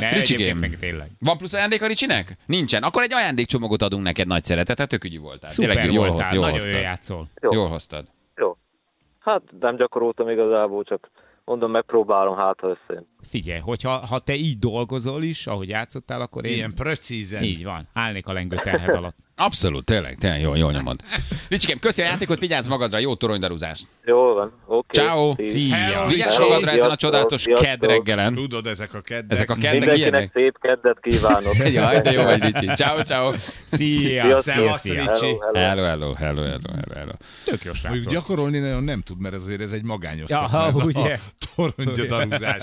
Ne, 0.00 0.12
Ricsikém. 0.12 0.60
tényleg. 0.80 1.08
Van 1.20 1.36
plusz 1.36 1.52
ajándék 1.52 1.82
a 1.82 1.86
Ricsinek? 1.86 2.36
Nincsen. 2.46 2.82
Akkor 2.82 3.02
egy 3.02 3.12
ajándékcsomagot 3.12 3.82
adunk 3.82 4.02
neked 4.02 4.26
nagy 4.26 4.44
szeretetet, 4.44 4.88
tök 4.88 5.04
ügyi 5.04 5.16
voltál. 5.16 5.50
Szuper 5.50 5.74
Tényleg 5.74 5.92
jól, 5.92 6.06
voltál, 6.06 6.22
hoz, 6.24 6.32
jól 6.32 6.40
nagyon 6.40 6.56
hoztad. 6.56 6.72
jól 6.72 6.82
játszol. 6.82 7.28
Jó. 7.40 7.52
Jól 7.52 7.68
hoztad. 7.68 8.06
Jó. 8.36 8.56
Hát 9.18 9.42
nem 9.60 9.76
gyakoroltam 9.76 10.28
igazából, 10.28 10.84
csak 10.84 11.10
mondom, 11.44 11.70
megpróbálom, 11.70 12.36
hát 12.36 12.60
ha 12.60 12.68
összejön. 12.68 13.06
Figyelj, 13.28 13.60
hogyha 13.60 14.06
ha 14.06 14.18
te 14.18 14.34
így 14.34 14.58
dolgozol 14.58 15.22
is, 15.22 15.46
ahogy 15.46 15.68
játszottál, 15.68 16.20
akkor 16.20 16.44
én... 16.44 16.54
Ilyen 16.54 16.74
precízen. 16.74 17.42
Így 17.42 17.64
van, 17.64 17.88
állnék 17.92 18.26
a 18.26 18.32
lengő 18.32 18.56
terhed 18.56 18.94
alatt. 18.94 19.16
Abszolút, 19.36 19.84
tényleg, 19.84 20.16
tényleg 20.18 20.40
jól, 20.40 20.56
jól 20.56 20.72
nyomod. 20.72 21.00
Ricsikém, 21.48 21.78
köszi 21.78 22.02
a 22.02 22.04
játékot, 22.04 22.38
vigyázz 22.38 22.68
magadra, 22.68 22.98
jó 22.98 23.14
toronydarúzást. 23.16 23.86
Jól 24.04 24.34
van, 24.34 24.52
oké. 24.66 25.00
Ciao. 25.00 25.34
Szia. 25.38 25.76
Vigyázz 26.08 26.32
Hello. 26.32 26.48
magadra 26.48 26.70
ezen 26.70 26.90
a 26.90 26.96
csodálatos 26.96 27.44
kedd 27.54 27.84
reggelen. 27.86 28.34
Tudod, 28.34 28.66
ezek 28.66 28.94
a 28.94 29.00
keddek. 29.00 29.30
Ezek 29.32 29.50
a 29.50 29.54
keddek 29.54 29.70
Mindenkinek 29.72 29.98
ilyenek? 30.12 30.30
szép 30.34 30.58
keddet 30.60 30.98
kívánok. 31.00 31.56
Jaj, 31.72 32.00
de 32.00 32.10
jó 32.12 32.22
vagy, 32.22 32.42
Ricsi. 32.42 32.66
Ciao, 32.74 33.02
ciao. 33.02 33.32
Szia, 33.66 34.40
szia. 34.40 34.76
Ricsi. 34.82 35.36
Hello, 35.52 35.82
hello. 35.84 36.12
Hello, 36.14 36.42
hello, 36.42 36.58
hello. 36.94 37.12
Tök 37.44 37.64
jó 37.64 37.72
srác 37.72 37.90
Mondjuk 37.92 38.12
volt. 38.12 38.16
gyakorolni 38.26 38.58
nagyon 38.58 38.84
nem 38.84 39.00
tud, 39.00 39.20
mert 39.20 39.34
azért 39.34 39.60
ez 39.60 39.72
egy 39.72 39.82
magányos 39.84 40.28
Ja, 40.30 40.36
szakma, 40.36 40.66
ez 40.66 40.74
ugye. 40.74 41.12
a 41.14 41.46
toronygyarúzás. 41.56 42.62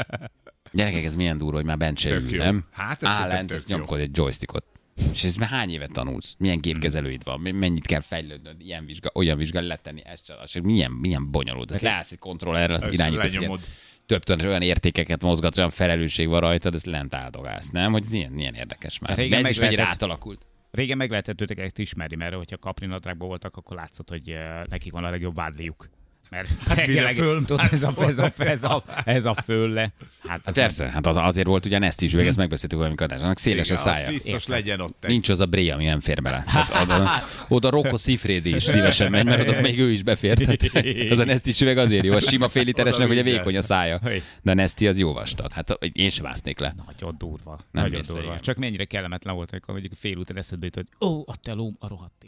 Gyerekek, 0.71 1.03
ez 1.03 1.15
milyen 1.15 1.37
durva, 1.37 1.55
hogy 1.55 1.65
már 1.65 1.77
bent 1.77 1.97
se 1.97 2.09
ül, 2.09 2.29
jó. 2.29 2.43
nem? 2.43 2.63
Hát, 2.71 3.03
ez 3.03 3.09
Áll 3.09 3.13
szerintem 3.15 3.35
lent, 3.37 3.47
tök 3.47 3.57
ezt 3.57 3.69
jó. 3.69 3.77
nyomkod 3.77 3.99
egy 3.99 4.17
joystickot. 4.17 4.65
És 5.11 5.23
ez 5.23 5.35
már 5.35 5.49
hány 5.49 5.69
évet 5.69 5.91
tanulsz? 5.91 6.35
Milyen 6.37 6.61
gépkezelőid 6.61 7.23
van? 7.23 7.39
Mennyit 7.39 7.85
kell 7.85 8.01
fejlődnöd? 8.01 8.61
Ilyen 8.61 8.85
vizsga, 8.85 9.11
olyan 9.13 9.37
vizsga 9.37 9.61
letenni, 9.61 10.01
ezt 10.05 10.25
csak, 10.25 10.39
az, 10.41 10.53
milyen, 10.53 10.91
milyen 10.91 11.31
bonyolult. 11.31 11.71
Ezt 11.71 11.81
leállsz 11.81 12.11
egy 12.11 12.19
kontrollerre, 12.19 12.73
azt 12.73 12.91
irányítasz. 12.91 13.33
lenyomod. 13.33 13.59
Több 14.05 14.23
tön, 14.23 14.39
olyan 14.39 14.61
értékeket 14.61 15.21
mozgatsz, 15.21 15.57
olyan 15.57 15.69
felelősség 15.69 16.27
van 16.27 16.39
rajtad, 16.39 16.73
ezt 16.73 16.85
lent 16.85 17.13
áldogálsz, 17.13 17.69
nem? 17.69 17.91
Hogy 17.91 18.03
ez 18.05 18.11
ilyen, 18.13 18.39
ilyen 18.39 18.53
érdekes 18.53 18.99
már. 18.99 19.17
Régen 19.17 19.41
De 19.41 19.47
ez 19.47 19.53
is 19.53 19.59
mennyire 19.59 19.83
átalakult. 19.83 20.45
Régen 20.71 20.97
meg 20.97 21.09
lehetett 21.09 21.41
őket 21.41 21.77
ismerni, 21.77 22.15
mert 22.15 22.33
hogyha 22.33 22.57
kaprinadrágban 22.57 23.27
voltak, 23.27 23.57
akkor 23.57 23.75
látszott, 23.77 24.09
hogy 24.09 24.29
eh, 24.29 24.61
nekik 24.69 24.91
van 24.91 25.03
a 25.03 25.09
legjobb 25.09 25.35
vádliuk. 25.35 25.89
Mert 26.29 26.49
tényleg, 26.75 27.15
fölmászol? 27.15 27.45
tudod, 27.45 27.67
ez 27.71 27.83
a, 27.83 27.93
ez, 27.99 28.17
a, 28.17 28.31
ez, 28.37 28.63
a, 28.63 28.83
ez 29.05 29.25
a 29.25 29.33
fölle. 29.33 29.81
Hát 29.81 29.91
Hát 30.29 30.47
az 30.47 30.53
persze, 30.53 30.89
hát 30.89 31.07
az, 31.07 31.15
azért 31.15 31.47
volt 31.47 31.65
ugye 31.65 31.77
Nesti 31.77 32.09
üveg, 32.13 32.27
ezt 32.27 32.37
megbeszéltük 32.37 32.77
valamikor 32.77 33.05
adás, 33.05 33.21
annak 33.21 33.37
széles 33.39 33.65
Igen, 33.69 33.77
a 33.77 33.79
az 33.79 33.85
szája. 33.95 34.09
biztos 34.09 34.47
legyen 34.47 34.79
ott 34.79 35.03
egy. 35.03 35.09
Nincs 35.09 35.29
az 35.29 35.39
a 35.39 35.45
bré, 35.45 35.69
ami 35.69 35.85
nem 35.85 35.99
fér 35.99 36.21
bele. 36.21 36.43
Tehát 36.45 36.81
oda, 36.81 37.23
oda 37.47 37.69
Rocco 37.69 37.97
Siffredi 37.97 38.55
is 38.55 38.63
szívesen 38.63 39.11
megy, 39.11 39.25
mert 39.25 39.49
oda 39.49 39.61
még 39.61 39.79
ő 39.79 39.91
is 39.91 40.03
befér. 40.03 40.37
Tehát 40.37 41.11
az 41.11 41.19
a 41.19 41.25
Nesti 41.25 41.53
üveg 41.61 41.77
azért 41.77 42.05
jó. 42.05 42.13
A 42.13 42.19
sima 42.19 42.49
fél 42.49 42.63
literesnek 42.63 43.09
ugye 43.09 43.23
vékony 43.23 43.57
a 43.57 43.61
szája. 43.61 43.99
De 44.41 44.51
a 44.51 44.53
Nesti 44.53 44.87
az 44.87 44.99
jó 44.99 45.13
vastag. 45.13 45.51
Hát 45.51 45.77
én 45.93 46.09
sem 46.09 46.25
másznék 46.25 46.59
le. 46.59 46.75
Nagyon 46.85 47.15
durva. 47.17 47.59
Nem 47.71 47.83
nagyon 47.83 48.01
durva. 48.07 48.39
Csak 48.39 48.57
mennyire 48.57 48.85
kellemetlen 48.85 49.35
volt, 49.35 49.51
amikor 49.51 49.73
mondjuk 49.73 49.93
félúton 49.97 50.37
eszedbe 50.37 50.65
jutott, 50.65 50.87
hogy 50.97 51.07
ó, 51.09 51.23
a 51.27 51.35
telóm 51.43 51.75
a 51.79 51.87
rohadt. 51.87 52.23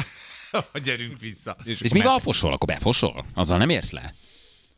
Gyerünk 0.84 1.20
vissza. 1.20 1.56
És 1.64 1.92
mi 1.92 2.02
van, 2.02 2.12
ha 2.12 2.20
fosol? 2.20 2.54
Akkor 2.54 2.68
befosol? 2.68 3.26
Azzal 3.34 3.58
nem 3.58 3.70
érsz 3.70 3.92
le? 3.92 4.14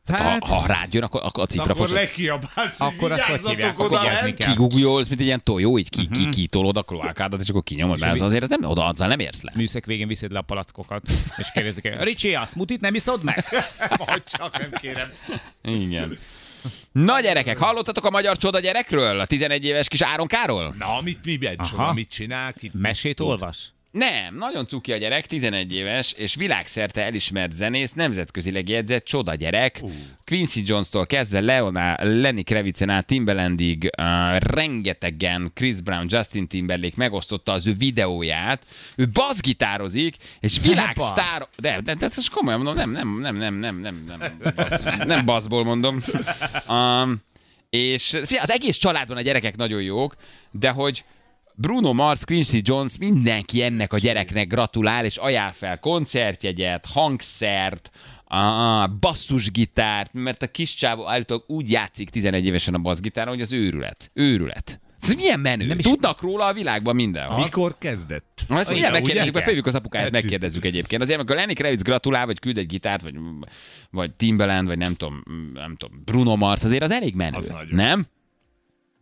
Hát, 0.05 0.43
ha, 0.43 0.55
ha 0.55 0.67
rád 0.67 0.93
jön, 0.93 1.03
akkor, 1.03 1.21
akkor 1.23 1.43
a 1.43 1.45
cifra 1.45 1.73
akkor 1.73 1.89
lekiabálsz, 1.89 2.79
Akkor 2.81 3.11
azt 3.11 3.23
hogy 3.23 3.49
hívják, 3.49 3.79
oda 3.79 3.99
vigyázni 3.99 4.33
kell. 4.33 4.49
Kigugjolsz, 4.49 5.07
mint 5.07 5.19
egy 5.19 5.25
ilyen 5.25 5.43
tojó, 5.43 5.77
így 5.77 5.89
ki, 5.89 6.07
ki, 6.07 6.29
kitolod 6.29 6.77
a 6.77 6.83
kloákádat, 6.83 7.41
és 7.41 7.49
akkor 7.49 7.63
kinyomod. 7.63 7.99
Mert 7.99 8.13
az 8.13 8.21
azért 8.21 8.43
ez 8.43 8.49
nem, 8.49 8.63
oda 8.63 8.85
azzal 8.85 9.07
nem 9.07 9.19
érsz 9.19 9.41
le. 9.41 9.51
Műszek 9.55 9.85
végén 9.85 10.07
viszed 10.07 10.31
le 10.31 10.39
a 10.39 10.41
palackokat, 10.41 11.01
és 11.37 11.51
kérdezik 11.53 11.85
el, 11.85 12.03
Ricsi, 12.03 12.35
a 12.35 12.45
smutit 12.45 12.81
nem 12.81 12.95
iszod 12.95 13.23
meg? 13.23 13.45
Majd 14.05 14.23
csak 14.25 14.57
nem 14.59 14.71
kérem. 14.71 15.11
Igen. 15.61 16.17
Na 16.91 17.19
gyerekek, 17.19 17.57
hallottatok 17.57 18.05
a 18.05 18.09
magyar 18.09 18.37
csoda 18.37 18.59
gyerekről? 18.59 19.19
A 19.19 19.25
11 19.25 19.65
éves 19.65 19.87
kis 19.87 20.01
Áron 20.01 20.27
Káról? 20.27 20.75
Na, 20.77 21.01
mit 21.01 21.25
mi 21.25 21.45
Aha. 21.45 21.65
csoda, 21.65 21.93
mit 21.93 22.09
csinál? 22.09 22.53
Ki, 22.53 22.71
Mesét 22.73 23.19
olvas? 23.19 23.73
Nem, 23.93 24.35
nagyon 24.35 24.65
cuki 24.65 24.91
a 24.91 24.97
gyerek, 24.97 25.25
11 25.25 25.73
éves, 25.73 26.11
és 26.11 26.35
világszerte 26.35 27.03
elismert 27.03 27.51
zenész, 27.51 27.91
nemzetközileg 27.91 28.69
jegyzett 28.69 29.05
csoda 29.05 29.35
gyerek. 29.35 29.79
Uh. 29.81 29.91
Quincy 30.25 30.61
Jones-tól 30.65 31.05
kezdve 31.05 31.39
Leona, 31.39 31.95
Lenny 31.99 32.43
Kravitz-en 32.43 32.89
át 32.89 33.05
Timbalandig, 33.05 33.89
uh, 33.97 34.37
rengetegen 34.37 35.51
Chris 35.53 35.81
Brown, 35.81 36.05
Justin 36.09 36.47
Timberlake 36.47 36.93
megosztotta 36.97 37.51
az 37.51 37.67
ő 37.67 37.73
videóját. 37.73 38.65
Ő 38.95 39.07
bassgitározik, 39.07 40.15
és 40.39 40.59
világsztár... 40.61 41.47
De, 41.57 41.81
de, 41.81 41.93
de, 41.93 42.05
ez 42.05 42.27
komolyan 42.27 42.61
mondom, 42.61 42.91
nem, 42.91 43.19
nem, 43.19 43.19
nem, 43.19 43.35
nem, 43.35 43.59
nem, 43.59 44.03
nem, 44.07 44.37
nem, 44.43 44.53
bassz, 44.55 44.83
nem 45.05 45.25
basszból 45.25 45.63
mondom. 45.63 45.97
Um, 46.67 47.21
és 47.69 48.19
az 48.41 48.51
egész 48.51 48.77
családban 48.77 49.17
a 49.17 49.21
gyerekek 49.21 49.55
nagyon 49.55 49.81
jók, 49.81 50.15
de 50.51 50.69
hogy 50.69 51.03
Bruno 51.55 51.93
Mars, 51.93 52.25
Quincy 52.25 52.61
Jones, 52.63 52.97
mindenki 52.97 53.61
ennek 53.61 53.93
a 53.93 53.97
gyereknek 53.97 54.47
gratulál, 54.47 55.05
és 55.05 55.17
ajánl 55.17 55.51
fel 55.51 55.79
koncertjegyet, 55.79 56.85
hangszert, 56.85 57.89
a 58.25 58.87
basszusgitárt, 58.99 60.13
mert 60.13 60.41
a 60.43 60.47
kis 60.47 60.73
csávó 60.75 61.07
állítólag 61.07 61.43
úgy 61.47 61.71
játszik 61.71 62.09
11 62.09 62.45
évesen 62.45 62.73
a 62.73 62.77
basszgitáron, 62.77 63.33
hogy 63.33 63.41
az 63.41 63.53
őrület. 63.53 64.09
Őrület. 64.13 64.79
Ez 65.01 65.13
milyen 65.13 65.39
menő. 65.39 65.65
Nem 65.65 65.79
is- 65.79 65.85
Tudnak 65.85 66.21
róla 66.21 66.45
a 66.45 66.53
világban 66.53 66.95
mindenhol. 66.95 67.43
Mikor 67.43 67.75
kezdett? 67.77 68.43
Na, 68.47 68.59
Ezt 68.59 68.71
Igen, 68.71 68.91
megkérdezzük, 68.91 69.33
mert 69.33 69.45
felhívjuk 69.45 69.65
az 69.67 69.75
apukáját, 69.75 70.11
Hát, 70.11 70.21
megkérdezzük 70.21 70.65
egyébként. 70.65 71.01
Azért, 71.01 71.17
amikor 71.17 71.35
Lenny 71.35 71.53
Kravitz 71.53 71.81
gratulál, 71.81 72.25
vagy 72.25 72.39
küld 72.39 72.57
egy 72.57 72.65
gitárt, 72.65 73.01
vagy, 73.01 73.13
vagy 73.91 74.11
Timbaland, 74.11 74.67
vagy 74.67 74.77
nem 74.77 74.95
tudom, 74.95 75.23
nem 75.53 75.75
tudom, 75.75 76.01
Bruno 76.05 76.35
Mars, 76.35 76.63
azért 76.63 76.83
az 76.83 76.91
elég 76.91 77.15
menő. 77.15 77.37
Az 77.37 77.49
nagyon. 77.49 78.07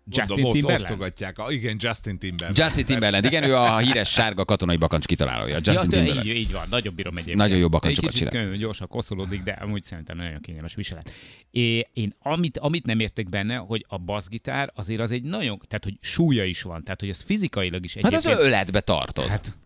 Justin 0.06 0.42
Mondom. 0.42 1.00
A, 1.36 1.52
igen, 1.52 1.76
Justin 1.80 2.18
Timberlake. 2.20 2.64
Justin 2.64 2.86
Timberland, 2.86 3.26
igen, 3.26 3.44
ő 3.44 3.56
a 3.56 3.78
híres 3.78 4.10
sárga 4.12 4.46
katonai 4.46 4.78
bakancs 4.78 5.06
kitalálója. 5.06 5.56
Justin 5.56 5.74
Ja, 5.74 5.82
Timberland. 5.82 6.26
így, 6.26 6.36
így 6.36 6.52
van, 6.52 6.66
nagyon 6.70 6.96
bírom 6.96 7.14
egyébként. 7.14 7.38
Nagyon 7.38 7.58
jó 7.58 7.64
Egy 7.64 7.70
bakancsokat 7.70 8.12
kicsit 8.12 8.28
csinál. 8.30 8.46
könnyű, 8.46 8.58
gyorsan 8.60 8.88
koszolódik, 8.88 9.44
de 9.44 9.52
amúgy 9.52 9.84
szerintem 9.84 10.18
nagyon 10.18 10.42
kényelmes 10.42 10.76
viselet. 10.76 11.12
É, 11.52 11.88
én 11.94 12.16
amit, 12.20 12.58
amit 12.58 12.86
nem 12.86 13.00
értek 13.00 13.30
benne, 13.30 13.56
hogy 13.56 13.86
a 13.88 13.98
bassgitár 13.98 14.72
azért 14.76 15.00
az 15.02 15.12
egy 15.12 15.24
nagyon, 15.24 15.60
tehát 15.68 15.84
hogy 15.84 15.98
súlya 16.02 16.44
is 16.44 16.62
van, 16.62 16.84
tehát 16.84 17.00
hogy 17.00 17.10
ez 17.10 17.22
fizikailag 17.22 17.84
is 17.86 17.94
Hát 17.96 18.06
egyébként. 18.06 18.36
az 18.36 18.46
öletbe 18.46 18.80
tartod. 18.80 19.26
Hát, 19.26 19.58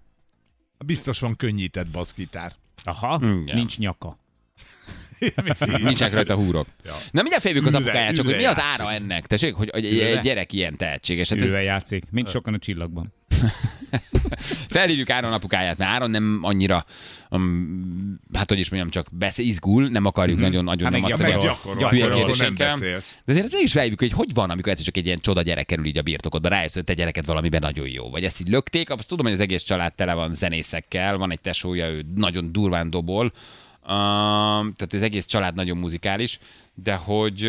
Biztos 0.85 1.19
van 1.19 1.35
könnyített 1.35 1.89
basszgitár. 1.89 2.51
aha, 2.83 3.15
Igen. 3.21 3.55
nincs 3.55 3.77
nyaka. 3.77 4.19
Nincsenek 5.81 6.13
rajta 6.13 6.35
húrok. 6.35 6.67
Ja. 6.85 6.91
Na 6.91 7.21
mindjárt 7.21 7.43
felhívjuk 7.43 7.67
az 7.67 7.73
apukáját, 7.81 8.15
csak 8.15 8.25
hogy 8.25 8.35
mi 8.35 8.45
az 8.45 8.59
ára 8.59 8.91
ennek? 8.91 9.27
Tessék, 9.27 9.53
hogy 9.53 9.69
hogy 9.69 9.85
egy, 9.85 10.19
gyerek 10.19 10.53
ilyen 10.53 10.77
tehetséges. 10.77 11.29
Hát 11.29 11.41
ez, 11.41 11.63
játszik, 11.63 12.03
mint 12.11 12.29
sokan 12.29 12.53
a 12.53 12.57
csillagban. 12.57 13.13
felhívjuk 14.69 15.09
Áron 15.09 15.33
apukáját, 15.33 15.77
mert 15.77 15.91
Áron 15.91 16.09
nem 16.09 16.39
annyira, 16.41 16.85
um, 17.29 18.19
hát 18.33 18.49
hogy 18.49 18.59
is 18.59 18.69
mondjam, 18.69 18.91
csak 18.91 19.07
beszél, 19.17 19.45
izgul, 19.45 19.87
nem 19.87 20.05
akarjuk 20.05 20.39
nagyon, 20.39 20.63
nagyon 20.63 20.83
Hát 20.83 20.93
nem 20.93 21.03
azt 21.03 21.13
akarjuk. 21.13 21.43
Gyakorol, 21.43 21.89
hülye 21.89 22.09
kérdésekkel. 22.09 22.77
De 22.77 23.01
azért 23.25 23.43
ezt 23.43 23.53
mégis 23.53 23.71
felhívjuk, 23.71 23.99
hogy 23.99 24.11
hogy 24.11 24.33
van, 24.33 24.49
amikor 24.49 24.71
egyszer 24.71 24.85
csak 24.85 24.97
egy 24.97 25.05
ilyen 25.05 25.19
csoda 25.19 25.41
gyerek 25.41 25.65
kerül 25.65 25.85
így 25.85 25.97
a 25.97 26.01
birtokodba, 26.01 26.49
rájössz, 26.49 26.73
hogy 26.73 26.83
te 26.83 26.93
gyereket 26.93 27.25
valamiben 27.25 27.61
nagyon 27.61 27.87
jó. 27.87 28.09
Vagy 28.09 28.23
ezt 28.23 28.39
így 28.41 28.47
lökték, 28.47 28.89
azt 28.89 29.07
tudom, 29.07 29.25
hogy 29.25 29.33
az 29.33 29.41
egész 29.41 29.63
család 29.63 29.93
tele 29.93 30.13
van 30.13 30.33
zenészekkel, 30.33 31.17
van 31.17 31.31
egy 31.31 31.41
tesója, 31.41 31.89
ő 31.89 32.05
nagyon 32.15 32.51
durván 32.51 32.89
dobol, 32.89 33.33
uh, 33.85 34.73
tehát 34.75 34.93
az 34.93 35.01
egész 35.01 35.25
család 35.25 35.55
nagyon 35.55 35.77
muzikális, 35.77 36.39
de 36.73 36.95
hogy 36.95 37.39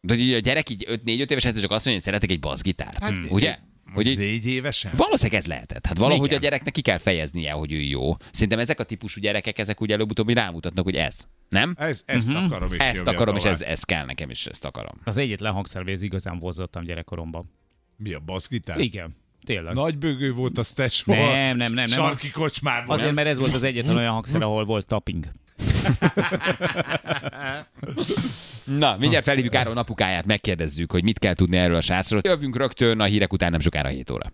de 0.00 0.14
hogy 0.14 0.32
a 0.32 0.38
gyerek 0.38 0.70
így 0.70 0.84
4-5 0.88 1.06
éves 1.06 1.30
egyszer 1.44 1.62
csak 1.62 1.70
azt 1.70 1.70
mondja, 1.70 1.92
hogy 1.92 2.02
szeretek 2.02 2.30
egy 2.30 2.40
basszgitárt. 2.40 2.98
Hát, 2.98 3.12
ugye? 3.28 3.58
Hogy 3.94 4.06
így, 4.06 4.18
Négy 4.18 4.46
évesen? 4.46 4.92
Valószínűleg 4.96 5.40
ez 5.40 5.46
lehetett. 5.46 5.86
Hát 5.86 5.98
valahogy 5.98 6.26
Igen. 6.26 6.38
a 6.38 6.40
gyereknek 6.42 6.72
ki 6.72 6.80
kell 6.80 6.98
fejeznie, 6.98 7.52
hogy 7.52 7.72
ő 7.72 7.80
jó. 7.80 8.16
Szerintem 8.32 8.58
ezek 8.58 8.80
a 8.80 8.84
típusú 8.84 9.20
gyerekek, 9.20 9.58
ezek 9.58 9.80
ugye 9.80 9.94
előbb-utóbb 9.94 10.28
rámutatnak, 10.28 10.84
hogy 10.84 10.94
ez. 10.94 11.24
Nem? 11.48 11.74
Ez, 11.78 12.02
ezt 12.06 12.28
Mhm. 12.28 12.36
akarom 12.44 12.72
is 12.72 12.78
Ezt 12.78 13.06
akarom, 13.06 13.36
és 13.36 13.44
ez, 13.44 13.62
ez 13.62 13.82
kell 13.82 14.04
nekem 14.04 14.30
is, 14.30 14.46
ezt 14.46 14.64
akarom. 14.64 15.00
Az 15.04 15.16
egyetlen 15.16 15.52
hangszer, 15.52 15.82
hogy 15.82 15.92
ez 15.92 16.02
igazán 16.02 16.38
vozzottam 16.38 16.84
gyerekkoromban. 16.84 17.50
Mi 17.96 18.12
a 18.12 18.18
basszgitár? 18.20 18.78
Igen, 18.78 19.16
tényleg. 19.46 19.74
Nagy 19.74 19.98
bőgő 19.98 20.32
volt 20.32 20.58
a 20.58 20.62
tesó. 20.74 21.14
Nem, 21.14 21.56
nem, 21.56 21.56
nem, 21.56 21.72
nem. 21.72 21.86
Sarki 21.86 22.30
kocsmában. 22.30 22.98
Azért, 22.98 23.14
mert 23.14 23.28
ez 23.28 23.38
volt 23.38 23.54
az 23.54 23.62
egyetlen 23.62 23.96
olyan 23.96 24.12
hangszer, 24.12 24.42
ahol 24.42 24.64
volt 24.64 24.86
tapping. 24.86 25.24
Na, 28.78 28.96
mindjárt 28.96 29.24
felhívjuk 29.24 29.54
Áron 29.54 29.76
apukáját, 29.76 30.26
megkérdezzük, 30.26 30.92
hogy 30.92 31.02
mit 31.02 31.18
kell 31.18 31.34
tudni 31.34 31.56
erről 31.56 31.76
a 31.76 31.80
srácról. 31.80 32.20
Jövünk 32.24 32.56
rögtön 32.56 33.00
a 33.00 33.04
hírek 33.04 33.32
után 33.32 33.50
nem 33.50 33.60
sokára 33.60 33.88
7 33.88 34.10
óra. 34.10 34.26